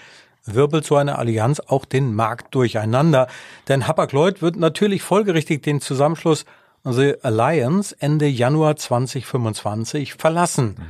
wirbelt 0.46 0.86
so 0.86 0.96
eine 0.96 1.18
Allianz 1.18 1.60
auch 1.60 1.86
den 1.86 2.13
Markt 2.13 2.56
durcheinander. 2.56 3.27
Denn 3.68 3.88
Hapag-Lloyd 3.88 4.41
wird 4.41 4.56
natürlich 4.56 5.01
folgerichtig 5.01 5.62
den 5.62 5.82
Zusammenschluss 5.82 6.46
The 6.84 7.15
Alliance 7.22 7.96
Ende 8.00 8.27
Januar 8.27 8.75
2025 8.75 10.15
verlassen. 10.15 10.75
Mhm. 10.77 10.84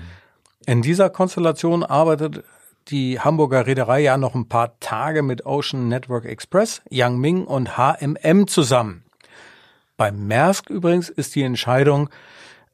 In 0.68 0.82
dieser 0.82 1.10
Konstellation 1.10 1.84
arbeitet 1.84 2.44
die 2.92 3.20
Hamburger 3.20 3.66
Reederei 3.66 4.02
ja 4.02 4.18
noch 4.18 4.36
ein 4.36 4.48
paar 4.48 4.80
Tage 4.80 5.24
mit 5.24 5.46
Ocean 5.46 5.88
Network 5.88 6.26
Express, 6.26 6.82
Yang 6.90 7.18
Ming 7.20 7.46
und 7.46 7.78
HMM 7.78 8.48
zusammen. 8.48 9.04
Beim 9.98 10.28
Maersk 10.28 10.70
übrigens 10.70 11.10
ist 11.10 11.36
die 11.36 11.44
Entscheidung 11.44 12.10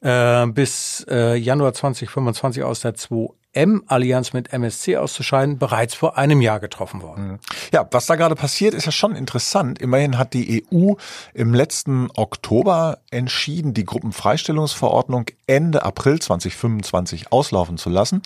äh, 0.00 0.46
bis 0.46 1.06
äh, 1.08 1.36
Januar 1.36 1.72
2025 1.72 2.62
aus 2.62 2.80
der 2.80 2.94
2 2.94 3.30
M-Allianz 3.58 4.32
mit 4.32 4.52
MSC 4.52 4.98
auszuscheiden, 4.98 5.58
bereits 5.58 5.94
vor 5.94 6.16
einem 6.16 6.40
Jahr 6.40 6.60
getroffen 6.60 7.02
worden. 7.02 7.26
Mhm. 7.26 7.38
Ja, 7.72 7.88
was 7.90 8.06
da 8.06 8.14
gerade 8.14 8.36
passiert, 8.36 8.72
ist 8.72 8.86
ja 8.86 8.92
schon 8.92 9.16
interessant. 9.16 9.80
Immerhin 9.80 10.16
hat 10.16 10.32
die 10.32 10.64
EU 10.72 10.92
im 11.34 11.54
letzten 11.54 12.08
Oktober 12.14 12.98
entschieden, 13.10 13.74
die 13.74 13.84
Gruppenfreistellungsverordnung 13.84 15.26
Ende 15.48 15.82
April 15.82 16.20
2025 16.20 17.32
auslaufen 17.32 17.78
zu 17.78 17.90
lassen. 17.90 18.22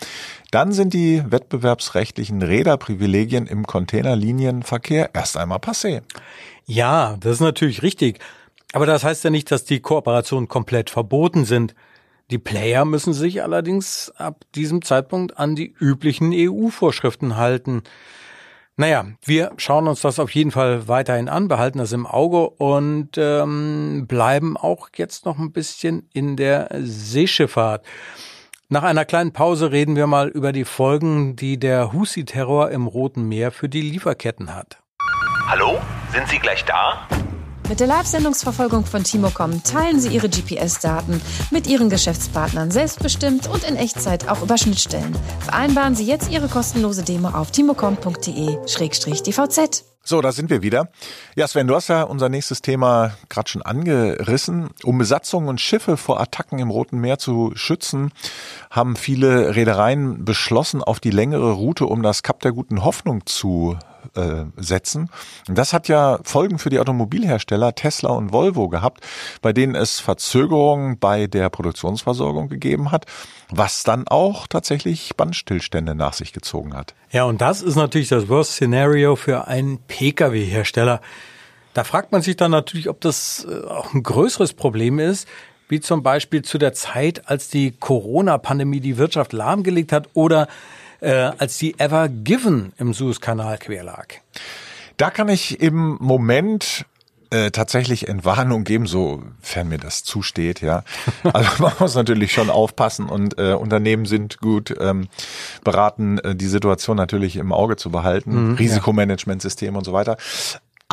Dann 0.50 0.72
sind 0.72 0.92
die 0.92 1.22
wettbewerbsrechtlichen 1.26 2.42
Räderprivilegien 2.42 3.46
im 3.46 3.66
Containerlinienverkehr 3.66 5.14
erst 5.14 5.38
einmal 5.38 5.58
passé. 5.58 6.02
Ja, 6.66 7.16
das 7.20 7.36
ist 7.36 7.40
natürlich 7.40 7.82
richtig. 7.82 8.18
Aber 8.74 8.84
das 8.84 9.02
heißt 9.02 9.24
ja 9.24 9.30
nicht, 9.30 9.50
dass 9.50 9.64
die 9.64 9.80
Kooperationen 9.80 10.46
komplett 10.48 10.90
verboten 10.90 11.46
sind. 11.46 11.74
Die 12.32 12.38
Player 12.38 12.86
müssen 12.86 13.12
sich 13.12 13.42
allerdings 13.42 14.10
ab 14.16 14.44
diesem 14.54 14.80
Zeitpunkt 14.80 15.36
an 15.36 15.54
die 15.54 15.70
üblichen 15.70 16.32
EU-Vorschriften 16.32 17.36
halten. 17.36 17.82
Naja, 18.74 19.04
wir 19.22 19.52
schauen 19.58 19.86
uns 19.86 20.00
das 20.00 20.18
auf 20.18 20.30
jeden 20.30 20.50
Fall 20.50 20.88
weiterhin 20.88 21.28
an, 21.28 21.48
behalten 21.48 21.76
das 21.76 21.92
im 21.92 22.06
Auge 22.06 22.48
und 22.48 23.10
ähm, 23.18 24.06
bleiben 24.08 24.56
auch 24.56 24.88
jetzt 24.96 25.26
noch 25.26 25.38
ein 25.38 25.52
bisschen 25.52 26.08
in 26.14 26.36
der 26.36 26.70
Seeschifffahrt. 26.80 27.84
Nach 28.70 28.82
einer 28.82 29.04
kleinen 29.04 29.34
Pause 29.34 29.70
reden 29.70 29.94
wir 29.94 30.06
mal 30.06 30.28
über 30.28 30.52
die 30.52 30.64
Folgen, 30.64 31.36
die 31.36 31.60
der 31.60 31.92
Husi-Terror 31.92 32.70
im 32.70 32.86
Roten 32.86 33.28
Meer 33.28 33.50
für 33.50 33.68
die 33.68 33.82
Lieferketten 33.82 34.54
hat. 34.54 34.78
Hallo, 35.48 35.78
sind 36.14 36.26
Sie 36.28 36.38
gleich 36.38 36.64
da? 36.64 37.06
Mit 37.68 37.80
der 37.80 37.86
Live-Sendungsverfolgung 37.86 38.84
von 38.84 39.04
Timocom 39.04 39.62
teilen 39.62 40.00
Sie 40.00 40.08
Ihre 40.08 40.28
GPS-Daten 40.28 41.22
mit 41.50 41.66
Ihren 41.66 41.88
Geschäftspartnern 41.88 42.70
selbstbestimmt 42.70 43.48
und 43.48 43.64
in 43.64 43.76
Echtzeit 43.76 44.28
auch 44.28 44.42
über 44.42 44.58
Schnittstellen. 44.58 45.16
Vereinbaren 45.40 45.94
Sie 45.94 46.04
jetzt 46.04 46.30
Ihre 46.30 46.48
kostenlose 46.48 47.02
Demo 47.02 47.28
auf 47.28 47.50
timocom.de-dvz. 47.50 49.84
So, 50.04 50.20
da 50.20 50.32
sind 50.32 50.50
wir 50.50 50.62
wieder. 50.62 50.88
Ja, 51.36 51.46
Sven, 51.46 51.68
du 51.68 51.76
hast 51.76 51.86
ja 51.86 52.02
unser 52.02 52.28
nächstes 52.28 52.60
Thema 52.60 53.12
gerade 53.28 53.48
schon 53.48 53.62
angerissen. 53.62 54.70
Um 54.82 54.98
Besatzungen 54.98 55.48
und 55.48 55.60
Schiffe 55.60 55.96
vor 55.96 56.20
Attacken 56.20 56.58
im 56.58 56.70
Roten 56.70 56.98
Meer 56.98 57.18
zu 57.18 57.52
schützen, 57.54 58.10
haben 58.68 58.96
viele 58.96 59.54
Reedereien 59.54 60.24
beschlossen, 60.24 60.82
auf 60.82 60.98
die 60.98 61.10
längere 61.10 61.52
Route 61.52 61.86
um 61.86 62.02
das 62.02 62.24
Kap 62.24 62.40
der 62.40 62.50
guten 62.50 62.84
Hoffnung 62.84 63.26
zu 63.26 63.78
äh, 64.14 64.44
setzen. 64.56 65.10
Das 65.46 65.72
hat 65.72 65.88
ja 65.88 66.18
Folgen 66.24 66.58
für 66.58 66.70
die 66.70 66.78
Automobilhersteller 66.78 67.74
Tesla 67.74 68.10
und 68.10 68.32
Volvo 68.32 68.68
gehabt, 68.68 69.04
bei 69.40 69.52
denen 69.52 69.74
es 69.74 70.00
Verzögerungen 70.00 70.98
bei 70.98 71.26
der 71.26 71.50
Produktionsversorgung 71.50 72.48
gegeben 72.48 72.90
hat, 72.90 73.06
was 73.50 73.82
dann 73.82 74.06
auch 74.08 74.46
tatsächlich 74.46 75.16
Bandstillstände 75.16 75.94
nach 75.94 76.12
sich 76.12 76.32
gezogen 76.32 76.74
hat. 76.74 76.94
Ja, 77.10 77.24
und 77.24 77.40
das 77.40 77.62
ist 77.62 77.76
natürlich 77.76 78.08
das 78.08 78.28
Worst 78.28 78.52
Scenario 78.52 79.16
für 79.16 79.46
einen 79.46 79.78
Pkw-Hersteller. 79.78 81.00
Da 81.74 81.84
fragt 81.84 82.12
man 82.12 82.22
sich 82.22 82.36
dann 82.36 82.50
natürlich, 82.50 82.88
ob 82.88 83.00
das 83.00 83.46
äh, 83.48 83.66
auch 83.66 83.94
ein 83.94 84.02
größeres 84.02 84.52
Problem 84.54 84.98
ist, 84.98 85.26
wie 85.68 85.80
zum 85.80 86.02
Beispiel 86.02 86.42
zu 86.42 86.58
der 86.58 86.74
Zeit, 86.74 87.30
als 87.30 87.48
die 87.48 87.70
Corona-Pandemie 87.72 88.80
die 88.80 88.98
Wirtschaft 88.98 89.32
lahmgelegt 89.32 89.92
hat 89.92 90.10
oder 90.12 90.48
äh, 91.02 91.30
als 91.36 91.58
die 91.58 91.78
Ever 91.78 92.08
Given 92.08 92.72
im 92.78 92.94
Suezkanal 92.94 93.58
quer 93.58 93.84
lag. 93.84 94.06
Da 94.96 95.10
kann 95.10 95.28
ich 95.28 95.60
im 95.60 95.96
Moment 96.00 96.86
äh, 97.30 97.50
tatsächlich 97.50 98.08
Entwarnung 98.08 98.64
geben, 98.64 98.86
sofern 98.86 99.68
mir 99.68 99.78
das 99.78 100.04
zusteht, 100.04 100.60
ja. 100.60 100.84
Also 101.32 101.62
man 101.62 101.72
muss 101.78 101.94
natürlich 101.94 102.32
schon 102.32 102.50
aufpassen 102.50 103.08
und 103.08 103.38
äh, 103.38 103.54
Unternehmen 103.54 104.04
sind 104.04 104.38
gut 104.38 104.74
ähm, 104.78 105.08
beraten, 105.64 106.18
äh, 106.18 106.36
die 106.36 106.46
Situation 106.46 106.96
natürlich 106.96 107.36
im 107.36 107.52
Auge 107.52 107.76
zu 107.76 107.90
behalten, 107.90 108.50
mhm, 108.50 108.54
Risikomanagementsystem 108.56 109.72
ja. 109.72 109.78
und 109.78 109.84
so 109.84 109.92
weiter. 109.92 110.18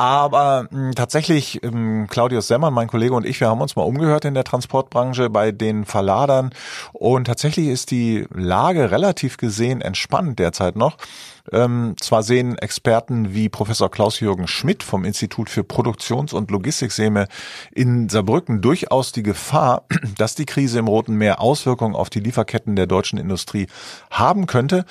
Aber 0.00 0.62
mh, 0.62 0.70
hm, 0.70 0.94
tatsächlich, 0.94 1.62
ähm, 1.62 2.06
Claudius 2.08 2.46
Semmern, 2.46 2.72
mein 2.72 2.88
Kollege 2.88 3.12
und 3.12 3.26
ich, 3.26 3.38
wir 3.38 3.50
haben 3.50 3.60
uns 3.60 3.76
mal 3.76 3.82
umgehört 3.82 4.24
in 4.24 4.32
der 4.32 4.44
Transportbranche 4.44 5.28
bei 5.28 5.52
den 5.52 5.84
Verladern 5.84 6.52
und 6.94 7.26
tatsächlich 7.26 7.68
ist 7.68 7.90
die 7.90 8.24
Lage 8.32 8.92
relativ 8.92 9.36
gesehen 9.36 9.82
entspannt 9.82 10.38
derzeit 10.38 10.74
noch. 10.74 10.96
Ähm, 11.52 11.96
zwar 12.00 12.22
sehen 12.22 12.56
Experten 12.56 13.34
wie 13.34 13.50
Professor 13.50 13.90
Klaus-Jürgen 13.90 14.48
Schmidt 14.48 14.82
vom 14.82 15.04
Institut 15.04 15.50
für 15.50 15.64
Produktions- 15.64 16.32
und 16.32 16.50
Logistikseme 16.50 17.28
in 17.70 18.08
Saarbrücken 18.08 18.62
durchaus 18.62 19.12
die 19.12 19.22
Gefahr, 19.22 19.84
dass 20.16 20.34
die 20.34 20.46
Krise 20.46 20.78
im 20.78 20.88
Roten 20.88 21.16
Meer 21.16 21.42
Auswirkungen 21.42 21.94
auf 21.94 22.08
die 22.08 22.20
Lieferketten 22.20 22.74
der 22.74 22.86
deutschen 22.86 23.18
Industrie 23.18 23.66
haben 24.10 24.46
könnte. 24.46 24.86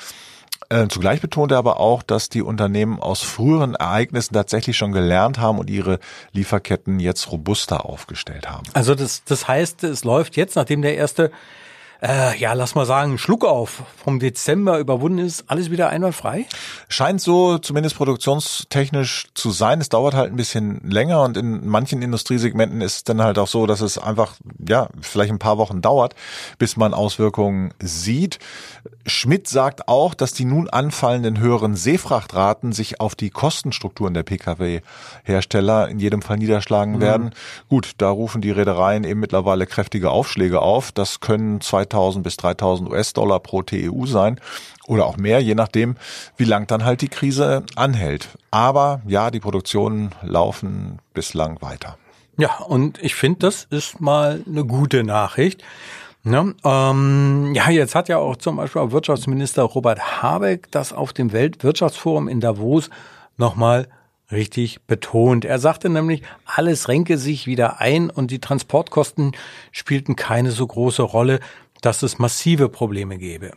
Äh, 0.70 0.88
zugleich 0.88 1.20
betont 1.20 1.52
er 1.52 1.58
aber 1.58 1.80
auch, 1.80 2.04
dass 2.04 2.30
die 2.30 2.44
Unternehmen 2.44 3.00
aus 3.00 3.22
früheren 3.22 3.74
Ereignissen 3.74 4.36
tatsächlich 4.36 4.78
schon 4.78 4.92
gelernt 4.92 5.40
haben 5.40 5.58
und 5.58 5.70
ihre 5.70 6.00
Lieferketten 6.32 7.00
jetzt 7.00 7.32
robuster 7.32 7.86
aufgestellt 7.86 8.48
haben. 8.48 8.64
Also 8.74 8.94
das, 8.94 9.24
das 9.24 9.48
heißt, 9.48 9.84
es 9.84 10.04
läuft 10.04 10.38
jetzt, 10.38 10.56
nachdem 10.56 10.84
der 10.84 10.96
erste 10.96 11.32
äh, 12.02 12.38
ja, 12.38 12.54
lass 12.54 12.76
mal 12.76 12.86
sagen, 12.86 13.18
Schluck 13.18 13.44
auf 13.44 13.84
vom 13.98 14.20
Dezember 14.20 14.80
überwunden 14.80 15.20
ist, 15.20 15.46
alles 15.48 15.70
wieder 15.70 15.90
einwandfrei? 15.90 16.46
Scheint 16.88 17.22
so 17.22 17.58
zumindest 17.58 17.98
produktionstechnisch 17.98 19.28
zu 19.34 19.52
sein. 19.52 19.82
Es 19.82 19.90
dauert 19.90 20.14
halt 20.14 20.32
ein 20.32 20.38
bisschen 20.38 20.80
länger 20.90 21.24
und 21.24 21.36
in 21.36 21.68
manchen 21.68 22.02
Industriesegmenten 22.02 22.82
ist 22.82 22.96
es 22.96 23.04
dann 23.04 23.22
halt 23.22 23.38
auch 23.38 23.48
so, 23.48 23.66
dass 23.66 23.82
es 23.82 23.98
einfach, 23.98 24.36
ja, 24.66 24.90
vielleicht 25.02 25.32
ein 25.32 25.40
paar 25.40 25.58
Wochen 25.58 25.82
dauert, 25.82 26.16
bis 26.58 26.78
man 26.78 26.94
Auswirkungen 26.94 27.74
sieht. 27.80 28.40
Schmidt 29.06 29.48
sagt 29.48 29.88
auch, 29.88 30.14
dass 30.14 30.34
die 30.34 30.46
nun 30.46 30.70
anfallenden 30.70 31.40
höheren 31.40 31.76
Seefrachtraten 31.76 32.72
sich 32.72 33.02
auf 33.02 33.16
die 33.16 33.30
Kostenstrukturen 33.30 34.14
der 34.14 34.24
Pkw-Hersteller 34.24 35.90
in 35.90 36.00
jedem 36.00 36.22
Fall 36.22 36.38
niederschlagen 36.38 36.96
mhm. 36.96 37.02
werden. 37.02 37.32
Gut, 37.68 37.94
da 37.98 38.10
rufen 38.10 38.42
die 38.42 38.52
Reedereien 38.52 39.04
eben 39.04 39.20
mittlerweile 39.20 39.66
kräftige 39.66 40.12
Aufschläge 40.12 40.62
auf. 40.62 40.92
Das 40.92 41.20
können 41.20 41.62
2000 41.90 42.24
bis 42.24 42.38
3000 42.38 42.90
US-Dollar 42.90 43.40
pro 43.40 43.62
TEU 43.62 44.06
sein 44.06 44.40
oder 44.88 45.06
auch 45.06 45.18
mehr, 45.18 45.40
je 45.42 45.56
nachdem, 45.56 45.96
wie 46.38 46.46
lang 46.46 46.68
dann 46.68 46.86
halt 46.86 47.02
die 47.02 47.10
Krise 47.10 47.64
anhält. 47.76 48.30
Aber 48.52 49.02
ja, 49.08 49.32
die 49.32 49.40
Produktionen 49.40 50.12
laufen 50.22 51.00
bislang 51.14 51.62
weiter. 51.62 51.98
Ja, 52.38 52.58
und 52.60 53.04
ich 53.04 53.16
finde, 53.16 53.40
das 53.40 53.66
ist 53.70 54.00
mal 54.00 54.44
eine 54.48 54.64
gute 54.64 55.04
Nachricht. 55.04 55.62
Ne? 56.24 56.56
Ähm, 56.64 57.54
ja, 57.54 57.70
jetzt 57.70 57.96
hat 57.96 58.10
ja 58.10 58.18
auch 58.18 58.36
zum 58.38 58.58
Beispiel 58.58 58.82
auch 58.82 58.92
Wirtschaftsminister 58.92 59.64
Robert 59.64 60.22
Habeck 60.22 60.72
das 60.72 60.94
auf 60.94 61.14
dem 61.14 61.32
Weltwirtschaftsforum 61.32 62.28
in 62.28 62.40
Davos 62.40 62.90
nochmal 63.38 63.88
richtig 64.32 64.82
betont. 64.86 65.46
Er 65.46 65.60
sagte 65.60 65.90
nämlich, 65.90 66.22
alles 66.46 66.88
renke 66.88 67.18
sich 67.18 67.48
wieder 67.48 67.80
ein 67.80 68.10
und 68.10 68.32
die 68.32 68.40
Transportkosten 68.40 69.32
spielten 69.72 70.16
keine 70.16 70.52
so 70.52 70.68
große 70.68 71.02
Rolle, 71.02 71.40
dass 71.82 72.04
es 72.04 72.20
massive 72.20 72.70
Probleme 72.70 73.18
gäbe. 73.18 73.52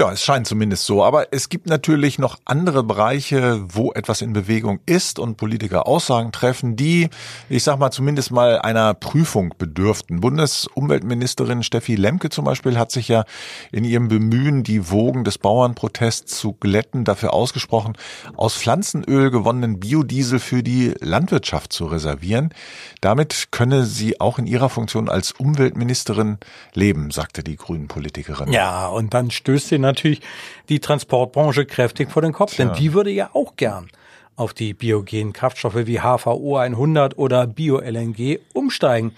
Ja, 0.00 0.10
es 0.10 0.24
scheint 0.24 0.46
zumindest 0.46 0.86
so. 0.86 1.04
Aber 1.04 1.30
es 1.30 1.50
gibt 1.50 1.66
natürlich 1.66 2.18
noch 2.18 2.38
andere 2.46 2.82
Bereiche, 2.82 3.60
wo 3.68 3.92
etwas 3.92 4.22
in 4.22 4.32
Bewegung 4.32 4.80
ist 4.86 5.18
und 5.18 5.36
Politiker 5.36 5.86
Aussagen 5.86 6.32
treffen, 6.32 6.74
die, 6.74 7.10
ich 7.50 7.64
sag 7.64 7.78
mal, 7.78 7.90
zumindest 7.90 8.30
mal 8.30 8.58
einer 8.60 8.94
Prüfung 8.94 9.52
bedürften. 9.58 10.20
Bundesumweltministerin 10.20 11.62
Steffi 11.62 11.96
Lemke 11.96 12.30
zum 12.30 12.46
Beispiel 12.46 12.78
hat 12.78 12.90
sich 12.90 13.08
ja 13.08 13.24
in 13.72 13.84
ihrem 13.84 14.08
Bemühen, 14.08 14.62
die 14.62 14.90
Wogen 14.90 15.22
des 15.22 15.36
Bauernprotests 15.36 16.38
zu 16.38 16.54
glätten, 16.54 17.04
dafür 17.04 17.34
ausgesprochen, 17.34 17.92
aus 18.36 18.56
Pflanzenöl 18.56 19.30
gewonnenen 19.30 19.80
Biodiesel 19.80 20.38
für 20.38 20.62
die 20.62 20.94
Landwirtschaft 21.00 21.74
zu 21.74 21.84
reservieren. 21.84 22.54
Damit 23.02 23.48
könne 23.50 23.84
sie 23.84 24.18
auch 24.18 24.38
in 24.38 24.46
ihrer 24.46 24.70
Funktion 24.70 25.10
als 25.10 25.32
Umweltministerin 25.32 26.38
leben, 26.72 27.10
sagte 27.10 27.44
die 27.44 27.56
Grünen 27.56 27.86
Politikerin. 27.86 28.50
Ja, 28.50 28.86
und 28.86 29.12
dann 29.12 29.30
stößt 29.30 29.68
sie 29.68 29.78
natürlich 29.90 30.20
die 30.68 30.80
Transportbranche 30.80 31.66
kräftig 31.66 32.10
vor 32.10 32.22
den 32.22 32.32
Kopf, 32.32 32.54
Tja. 32.54 32.66
denn 32.66 32.74
die 32.74 32.92
würde 32.92 33.10
ja 33.10 33.30
auch 33.32 33.56
gern 33.56 33.88
auf 34.36 34.54
die 34.54 34.72
biogenen 34.72 35.32
Kraftstoffe 35.32 35.86
wie 35.86 36.00
HVO 36.00 36.56
100 36.56 37.18
oder 37.18 37.46
Bio-LNG 37.46 38.38
umsteigen. 38.54 39.12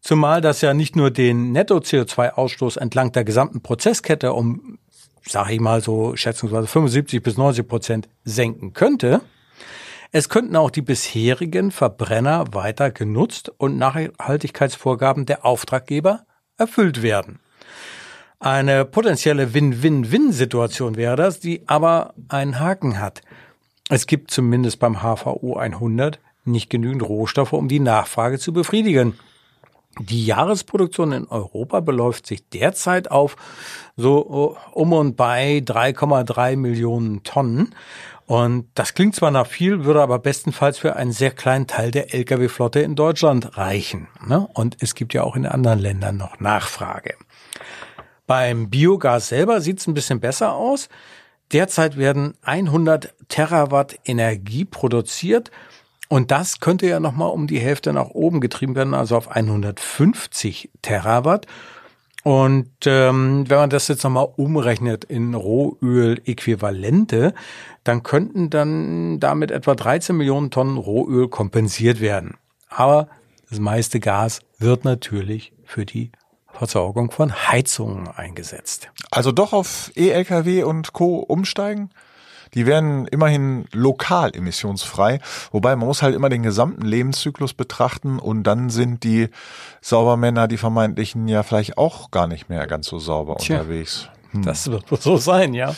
Zumal 0.00 0.40
das 0.40 0.60
ja 0.60 0.72
nicht 0.72 0.94
nur 0.94 1.10
den 1.10 1.50
Netto-CO2-Ausstoß 1.50 2.78
entlang 2.78 3.10
der 3.10 3.24
gesamten 3.24 3.60
Prozesskette 3.60 4.32
um, 4.32 4.78
sag 5.26 5.50
ich 5.50 5.58
mal 5.58 5.80
so 5.80 6.14
schätzungsweise 6.14 6.68
75 6.68 7.22
bis 7.22 7.36
90 7.36 7.66
Prozent 7.66 8.08
senken 8.22 8.72
könnte, 8.72 9.22
es 10.12 10.28
könnten 10.28 10.54
auch 10.54 10.70
die 10.70 10.82
bisherigen 10.82 11.72
Verbrenner 11.72 12.44
weiter 12.52 12.92
genutzt 12.92 13.52
und 13.58 13.76
Nachhaltigkeitsvorgaben 13.76 15.26
der 15.26 15.44
Auftraggeber 15.44 16.24
erfüllt 16.56 17.02
werden. 17.02 17.40
Eine 18.38 18.84
potenzielle 18.84 19.54
Win-Win-Win-Situation 19.54 20.96
wäre 20.96 21.16
das, 21.16 21.40
die 21.40 21.62
aber 21.66 22.14
einen 22.28 22.60
Haken 22.60 23.00
hat. 23.00 23.22
Es 23.88 24.06
gibt 24.06 24.30
zumindest 24.30 24.78
beim 24.78 25.00
HVO 25.00 25.56
100 25.56 26.18
nicht 26.44 26.70
genügend 26.70 27.02
Rohstoffe, 27.02 27.52
um 27.52 27.68
die 27.68 27.80
Nachfrage 27.80 28.38
zu 28.38 28.52
befriedigen. 28.52 29.18
Die 29.98 30.26
Jahresproduktion 30.26 31.12
in 31.12 31.26
Europa 31.28 31.80
beläuft 31.80 32.26
sich 32.26 32.46
derzeit 32.50 33.10
auf 33.10 33.36
so 33.96 34.56
um 34.72 34.92
und 34.92 35.16
bei 35.16 35.62
3,3 35.64 36.56
Millionen 36.56 37.22
Tonnen. 37.22 37.74
Und 38.26 38.68
das 38.74 38.92
klingt 38.92 39.14
zwar 39.14 39.30
nach 39.30 39.46
viel, 39.46 39.84
würde 39.84 40.02
aber 40.02 40.18
bestenfalls 40.18 40.78
für 40.78 40.96
einen 40.96 41.12
sehr 41.12 41.30
kleinen 41.30 41.66
Teil 41.66 41.92
der 41.92 42.12
Lkw-Flotte 42.12 42.80
in 42.80 42.96
Deutschland 42.96 43.56
reichen. 43.56 44.08
Ne? 44.26 44.46
Und 44.52 44.76
es 44.80 44.94
gibt 44.94 45.14
ja 45.14 45.22
auch 45.22 45.36
in 45.36 45.46
anderen 45.46 45.78
Ländern 45.78 46.18
noch 46.18 46.40
Nachfrage. 46.40 47.14
Beim 48.26 48.70
Biogas 48.70 49.28
selber 49.28 49.60
sieht 49.60 49.80
es 49.80 49.86
ein 49.86 49.94
bisschen 49.94 50.20
besser 50.20 50.54
aus. 50.54 50.88
Derzeit 51.52 51.96
werden 51.96 52.34
100 52.42 53.14
Terawatt 53.28 53.98
Energie 54.04 54.64
produziert 54.64 55.50
und 56.08 56.30
das 56.30 56.60
könnte 56.60 56.86
ja 56.86 57.00
nochmal 57.00 57.30
um 57.30 57.46
die 57.46 57.58
Hälfte 57.58 57.92
nach 57.92 58.10
oben 58.10 58.40
getrieben 58.40 58.76
werden, 58.76 58.94
also 58.94 59.16
auf 59.16 59.30
150 59.30 60.70
Terawatt. 60.82 61.46
Und 62.22 62.70
ähm, 62.86 63.48
wenn 63.48 63.58
man 63.58 63.70
das 63.70 63.86
jetzt 63.86 64.02
nochmal 64.02 64.28
umrechnet 64.36 65.04
in 65.04 65.34
Rohöl-Äquivalente, 65.34 67.34
dann 67.84 68.02
könnten 68.02 68.50
dann 68.50 69.20
damit 69.20 69.52
etwa 69.52 69.76
13 69.76 70.16
Millionen 70.16 70.50
Tonnen 70.50 70.76
Rohöl 70.76 71.28
kompensiert 71.28 72.00
werden. 72.00 72.34
Aber 72.68 73.08
das 73.48 73.60
meiste 73.60 74.00
Gas 74.00 74.40
wird 74.58 74.84
natürlich 74.84 75.52
für 75.64 75.86
die 75.86 76.10
Versorgung 76.56 77.10
von 77.10 77.34
Heizungen 77.48 78.08
eingesetzt. 78.08 78.90
Also 79.10 79.32
doch 79.32 79.52
auf 79.52 79.92
E-Lkw 79.94 80.62
und 80.62 80.92
Co. 80.92 81.18
umsteigen? 81.18 81.90
Die 82.54 82.64
werden 82.64 83.06
immerhin 83.08 83.66
lokal 83.72 84.34
emissionsfrei, 84.34 85.18
wobei 85.52 85.76
man 85.76 85.86
muss 85.86 86.02
halt 86.02 86.14
immer 86.14 86.28
den 86.28 86.42
gesamten 86.42 86.86
Lebenszyklus 86.86 87.52
betrachten 87.52 88.18
und 88.18 88.44
dann 88.44 88.70
sind 88.70 89.04
die 89.04 89.28
Saubermänner, 89.82 90.48
die 90.48 90.56
vermeintlichen, 90.56 91.28
ja 91.28 91.42
vielleicht 91.42 91.76
auch 91.76 92.10
gar 92.10 92.26
nicht 92.26 92.48
mehr 92.48 92.66
ganz 92.66 92.86
so 92.86 92.98
sauber 92.98 93.36
Tja. 93.36 93.60
unterwegs. 93.60 94.08
Hm. 94.36 94.42
Das 94.42 94.70
wird 94.70 94.90
wohl 94.90 95.00
so 95.00 95.16
sein, 95.16 95.54
ja. 95.54 95.74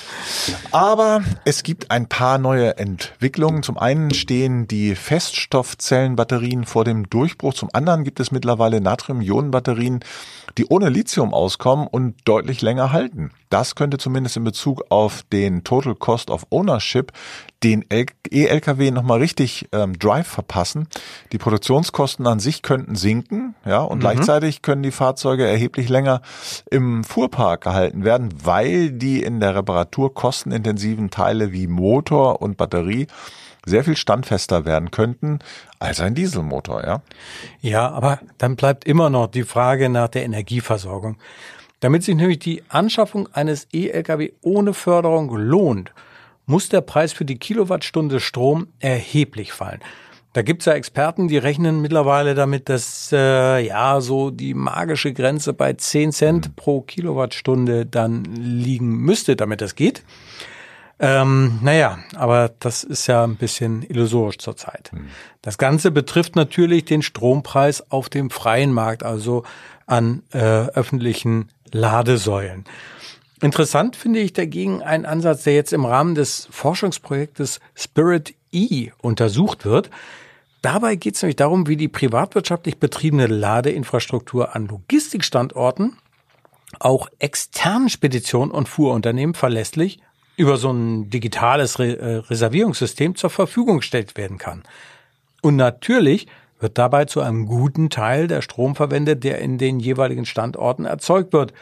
Aber 0.71 1.23
es 1.45 1.62
gibt 1.62 1.91
ein 1.91 2.09
paar 2.09 2.38
neue 2.38 2.76
Entwicklungen. 2.78 3.63
Zum 3.63 3.78
einen 3.78 4.13
stehen 4.13 4.69
die 4.69 4.95
Feststoffzellenbatterien 4.95 6.65
vor 6.65 6.85
dem 6.85 7.09
Durchbruch. 7.09 7.54
Zum 7.54 7.71
anderen 7.73 8.04
gibt 8.04 8.21
es 8.21 8.30
mittlerweile 8.30 8.80
Natrium-Ionen-Batterien, 8.80 10.00
die 10.56 10.67
ohne 10.67 10.89
Lithium 10.89 11.32
auskommen 11.35 11.87
und 11.87 12.17
deutlich 12.25 12.63
länger 12.63 12.93
halten. 12.93 13.30
Das 13.50 13.75
könnte 13.75 13.99
zumindest 13.99 14.37
in 14.37 14.45
Bezug 14.45 14.85
auf 14.91 15.23
den 15.32 15.65
Total 15.65 15.95
Cost 15.95 16.30
of 16.30 16.47
Ownership 16.50 17.13
den 17.65 17.85
E-Lkw 17.91 18.91
nochmal 18.91 19.19
richtig 19.19 19.69
ähm, 19.73 19.99
Drive 19.99 20.28
verpassen. 20.28 20.87
Die 21.32 21.39
Produktionskosten 21.39 22.26
an 22.26 22.39
sich 22.39 22.63
könnten 22.63 22.95
sinken, 22.95 23.54
ja, 23.65 23.80
und 23.80 23.99
mhm. 23.99 24.02
gleichzeitig 24.02 24.63
können 24.63 24.82
die 24.82 24.93
Fahrzeuge 24.93 25.47
erheblich 25.47 25.89
länger 25.89 26.23
im 26.71 27.02
Fuhrpark 27.02 27.63
gehalten 27.63 28.04
werden, 28.04 28.28
weil 28.49 28.93
die 28.93 29.23
in 29.23 29.41
der 29.41 29.54
Reparatur 29.54 30.15
kostenintensiven 30.15 31.11
Teile 31.11 31.52
wie 31.52 31.67
Motor 31.67 32.41
und 32.41 32.56
Batterie 32.56 33.06
sehr 33.67 33.84
viel 33.84 33.95
standfester 33.95 34.65
werden 34.65 34.91
könnten 34.91 35.41
als 35.78 36.00
ein 36.00 36.15
Dieselmotor, 36.15 36.82
ja. 36.82 37.02
Ja, 37.61 37.91
aber 37.91 38.21
dann 38.39 38.56
bleibt 38.56 38.87
immer 38.87 39.11
noch 39.11 39.26
die 39.26 39.43
Frage 39.43 39.91
nach 39.91 40.08
der 40.08 40.25
Energieversorgung. 40.25 41.19
Damit 41.80 42.04
sich 42.04 42.17
nämlich 42.17 42.39
die 42.39 42.63
Anschaffung 42.71 43.28
eines 43.34 43.69
E-Lkw 43.71 44.32
ohne 44.41 44.73
Förderung 44.73 45.37
lohnt, 45.37 45.93
muss 46.47 46.71
der 46.71 46.80
Preis 46.80 47.13
für 47.13 47.26
die 47.26 47.39
Kilowattstunde 47.39 48.19
Strom 48.19 48.69
erheblich 48.80 49.52
fallen. 49.52 49.80
Da 50.34 50.43
gibt's 50.43 50.67
ja 50.67 50.75
Experten, 50.75 51.28
die 51.28 51.38
rechnen 51.38 51.80
mittlerweile 51.80 52.34
damit, 52.34 52.69
dass 52.69 53.10
äh, 53.12 53.67
ja 53.67 54.00
so 54.00 54.30
die 54.30 54.54
magische 54.54 55.12
Grenze 55.12 55.52
bei 55.52 55.73
10 55.73 56.12
Cent 56.12 56.56
pro 56.56 56.82
Kilowattstunde 56.82 57.86
dann 57.86 58.25
liegen 58.25 58.99
müsste, 58.99 59.36
damit 59.36 59.60
das 59.60 59.75
geht. 59.75 60.02
Ähm, 61.00 61.60
naja, 61.62 61.99
aber 62.17 62.50
das 62.58 62.82
ist 62.82 63.06
ja 63.06 63.23
ein 63.25 63.36
bisschen 63.36 63.82
illusorisch 63.88 64.38
zurzeit. 64.38 64.91
Mhm. 64.93 65.08
Das 65.43 65.56
Ganze 65.56 65.91
betrifft 65.91 66.34
natürlich 66.36 66.84
den 66.84 67.02
Strompreis 67.02 67.91
auf 67.91 68.08
dem 68.08 68.30
freien 68.30 68.73
Markt, 68.73 69.04
also 69.04 69.45
an 69.86 70.23
äh, 70.32 70.38
öffentlichen 70.38 71.49
Ladesäulen. 71.73 72.64
Interessant 73.41 73.95
finde 73.95 74.19
ich 74.19 74.32
dagegen 74.32 74.82
einen 74.82 75.06
Ansatz, 75.06 75.45
der 75.45 75.54
jetzt 75.54 75.73
im 75.73 75.84
Rahmen 75.84 76.17
des 76.17 76.49
Forschungsprojektes 76.50 77.60
Spirit 77.76 78.34
E 78.52 78.91
untersucht 79.00 79.65
wird. 79.65 79.91
Dabei 80.63 80.97
geht 80.97 81.15
es 81.15 81.23
nämlich 81.23 81.37
darum, 81.37 81.67
wie 81.69 81.76
die 81.76 81.89
privatwirtschaftlich 81.89 82.78
betriebene 82.78 83.26
Ladeinfrastruktur 83.26 84.54
an 84.56 84.67
Logistikstandorten 84.67 85.97
auch 86.80 87.08
externen 87.19 87.89
Speditionen 87.89 88.50
und 88.50 88.69
Fuhrunternehmen 88.69 89.34
verlässlich 89.34 90.00
über 90.37 90.56
so 90.56 90.71
ein 90.71 91.11
digitales 91.11 91.78
Re 91.78 91.99
äh, 91.99 92.17
Reservierungssystem 92.17 93.17
zur 93.17 93.30
Verfügung 93.30 93.78
gestellt 93.78 94.17
werden 94.17 94.39
kann. 94.39 94.63
Und 95.43 95.56
natürlich 95.56 96.26
wird 96.61 96.78
dabei 96.78 97.04
zu 97.04 97.21
einem 97.21 97.47
guten 97.47 97.91
Teil 97.91 98.26
der 98.26 98.43
Strom 98.43 98.75
verwendet, 98.75 99.25
der 99.25 99.39
in 99.39 99.58
den 99.58 99.80
jeweiligen 99.80 100.26
Standorten 100.26 100.84
erzeugt 100.84 101.32
wird, 101.32 101.52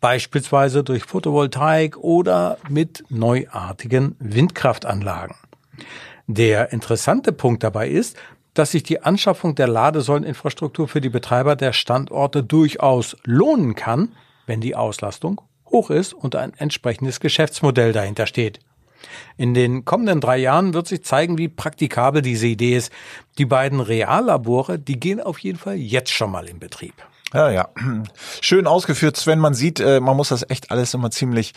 beispielsweise 0.00 0.84
durch 0.84 1.04
Photovoltaik 1.04 1.96
oder 1.96 2.58
mit 2.68 3.04
neuartigen 3.08 4.16
Windkraftanlagen. 4.18 5.36
Der 6.26 6.72
interessante 6.72 7.32
Punkt 7.32 7.62
dabei 7.62 7.88
ist, 7.88 8.16
dass 8.54 8.70
sich 8.70 8.82
die 8.82 9.02
Anschaffung 9.02 9.54
der 9.54 9.68
Ladesäuleninfrastruktur 9.68 10.88
für 10.88 11.00
die 11.00 11.08
Betreiber 11.08 11.56
der 11.56 11.72
Standorte 11.72 12.42
durchaus 12.42 13.16
lohnen 13.24 13.74
kann, 13.74 14.12
wenn 14.46 14.60
die 14.60 14.76
Auslastung 14.76 15.40
hoch 15.70 15.90
ist 15.90 16.14
und 16.14 16.36
ein 16.36 16.54
entsprechendes 16.54 17.20
Geschäftsmodell 17.20 17.92
dahinter 17.92 18.26
steht. 18.26 18.60
In 19.36 19.52
den 19.52 19.84
kommenden 19.84 20.20
drei 20.20 20.38
Jahren 20.38 20.72
wird 20.72 20.86
sich 20.86 21.04
zeigen, 21.04 21.36
wie 21.36 21.48
praktikabel 21.48 22.22
diese 22.22 22.46
Idee 22.46 22.76
ist. 22.76 22.92
Die 23.36 23.44
beiden 23.44 23.80
Reallabore, 23.80 24.78
die 24.78 24.98
gehen 24.98 25.20
auf 25.20 25.38
jeden 25.40 25.58
Fall 25.58 25.76
jetzt 25.76 26.10
schon 26.10 26.30
mal 26.30 26.48
in 26.48 26.58
Betrieb. 26.58 26.94
Ja, 27.34 27.50
ja. 27.50 27.68
Schön 28.40 28.66
ausgeführt, 28.66 29.16
Sven. 29.16 29.40
Man 29.40 29.54
sieht, 29.54 29.80
äh, 29.80 30.00
man 30.00 30.16
muss 30.16 30.28
das 30.28 30.48
echt 30.48 30.70
alles 30.70 30.94
immer 30.94 31.10
ziemlich 31.10 31.52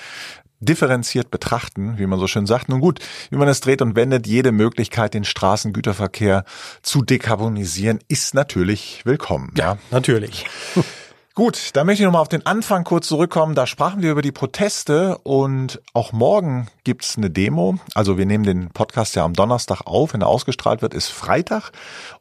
differenziert 0.59 1.31
betrachten, 1.31 1.97
wie 1.97 2.07
man 2.07 2.19
so 2.19 2.27
schön 2.27 2.45
sagt. 2.45 2.69
Nun 2.69 2.79
gut, 2.79 2.99
wie 3.29 3.37
man 3.37 3.47
es 3.47 3.61
dreht 3.61 3.81
und 3.81 3.95
wendet, 3.95 4.27
jede 4.27 4.51
Möglichkeit, 4.51 5.13
den 5.13 5.23
Straßengüterverkehr 5.23 6.45
zu 6.81 7.01
dekarbonisieren, 7.01 7.99
ist 8.07 8.33
natürlich 8.33 9.01
willkommen. 9.05 9.51
Ja, 9.55 9.73
ja. 9.73 9.77
natürlich. 9.91 10.45
Gut, 11.37 11.69
da 11.73 11.83
möchte 11.83 12.01
ich 12.01 12.05
nochmal 12.05 12.23
auf 12.23 12.29
den 12.29 12.47
Anfang 12.47 12.83
kurz 12.83 13.07
zurückkommen. 13.07 13.53
Da 13.53 13.67
sprachen 13.67 14.01
wir 14.01 14.09
über 14.09 14.23
die 14.23 14.31
Proteste 14.31 15.19
und 15.19 15.79
auch 15.93 16.11
morgen 16.11 16.65
gibt's 16.83 17.15
eine 17.15 17.29
Demo. 17.29 17.77
Also 17.93 18.17
wir 18.17 18.25
nehmen 18.25 18.43
den 18.43 18.69
Podcast 18.71 19.15
ja 19.15 19.23
am 19.23 19.33
Donnerstag 19.33 19.81
auf. 19.85 20.15
Wenn 20.15 20.21
er 20.21 20.29
ausgestrahlt 20.29 20.81
wird, 20.81 20.95
ist 20.95 21.09
Freitag. 21.09 21.73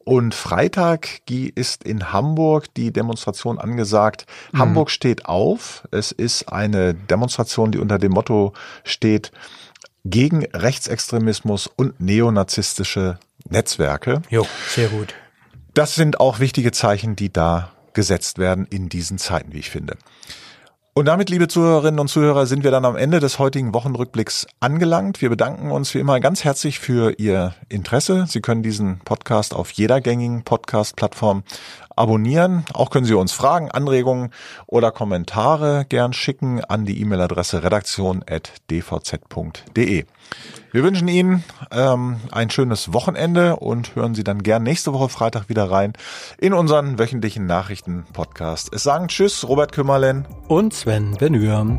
Und 0.05 0.35
Freitag 0.35 1.09
ist 1.31 1.83
in 1.83 2.13
Hamburg 2.13 2.67
die 2.75 2.93
Demonstration 2.93 3.59
angesagt. 3.59 4.27
Mhm. 4.53 4.59
Hamburg 4.59 4.91
steht 4.91 5.25
auf. 5.25 5.89
Es 5.93 6.13
ist 6.13 6.53
eine 6.53 6.93
Demonstration, 6.93 7.73
die 7.73 7.79
unter 7.79 7.99
dem 7.99 8.13
Motto 8.13 8.53
steht, 8.85 9.33
gegen 10.05 10.45
Rechtsextremismus 10.45 11.71
und 11.75 11.99
neonazistische 12.03 13.19
Netzwerke. 13.49 14.21
Jo, 14.29 14.47
sehr 14.69 14.89
gut. 14.89 15.15
Das 15.73 15.95
sind 15.95 16.21
auch 16.21 16.39
wichtige 16.39 16.71
Zeichen, 16.73 17.17
die 17.17 17.33
da 17.33 17.71
gesetzt 17.97 18.39
werden 18.39 18.67
in 18.71 18.89
diesen 18.89 19.19
Zeiten, 19.19 19.53
wie 19.53 19.59
ich 19.59 19.71
finde. 19.71 19.97
Und 20.99 21.05
damit, 21.07 21.29
liebe 21.29 21.47
Zuhörerinnen 21.47 22.01
und 22.01 22.09
Zuhörer, 22.09 22.47
sind 22.47 22.65
wir 22.65 22.71
dann 22.71 22.87
am 22.87 22.97
Ende 22.97 23.21
des 23.21 23.39
heutigen 23.39 23.75
Wochenrückblicks 23.75 24.47
angelangt. 24.61 25.21
Wir 25.21 25.29
bedanken 25.29 25.71
uns 25.71 25.93
wie 25.93 25.99
immer 25.99 26.21
ganz 26.21 26.43
herzlich 26.43 26.79
für 26.79 27.19
Ihr 27.19 27.55
Interesse. 27.69 28.25
Sie 28.29 28.41
können 28.41 28.63
diesen 28.63 29.01
Podcast 29.01 29.53
auf 29.53 29.71
jeder 29.73 30.01
gängigen 30.01 30.43
Podcast-Plattform 30.43 31.43
abonnieren. 31.97 32.65
Auch 32.73 32.91
können 32.91 33.07
Sie 33.07 33.15
uns 33.15 33.33
Fragen, 33.33 33.69
Anregungen 33.71 34.31
oder 34.67 34.91
Kommentare 34.93 35.87
gern 35.89 36.13
schicken 36.13 36.63
an 36.65 36.85
die 36.85 37.01
E-Mail-Adresse 37.01 37.65
redaktion.dvz.de. 37.65 40.05
Wir 40.73 40.83
wünschen 40.83 41.07
Ihnen 41.09 41.43
ähm, 41.71 42.21
ein 42.31 42.51
schönes 42.51 42.93
Wochenende 42.93 43.57
und 43.57 43.97
hören 43.97 44.15
Sie 44.15 44.25
dann 44.25 44.43
gern 44.43 44.63
nächste 44.63 44.93
Woche 44.93 45.09
Freitag 45.09 45.49
wieder 45.49 45.71
rein 45.71 45.95
in 46.39 46.53
unseren 46.53 46.99
wöchentlichen 46.99 47.47
Nachrichten-Podcast. 47.47 48.75
Es 48.75 48.83
sagen 48.83 49.09
Tschüss, 49.09 49.49
Robert 49.49 49.73
Kümmerlen 49.73 50.29
und 50.49 50.75
Sven 50.75 51.17
Benür. 51.19 51.79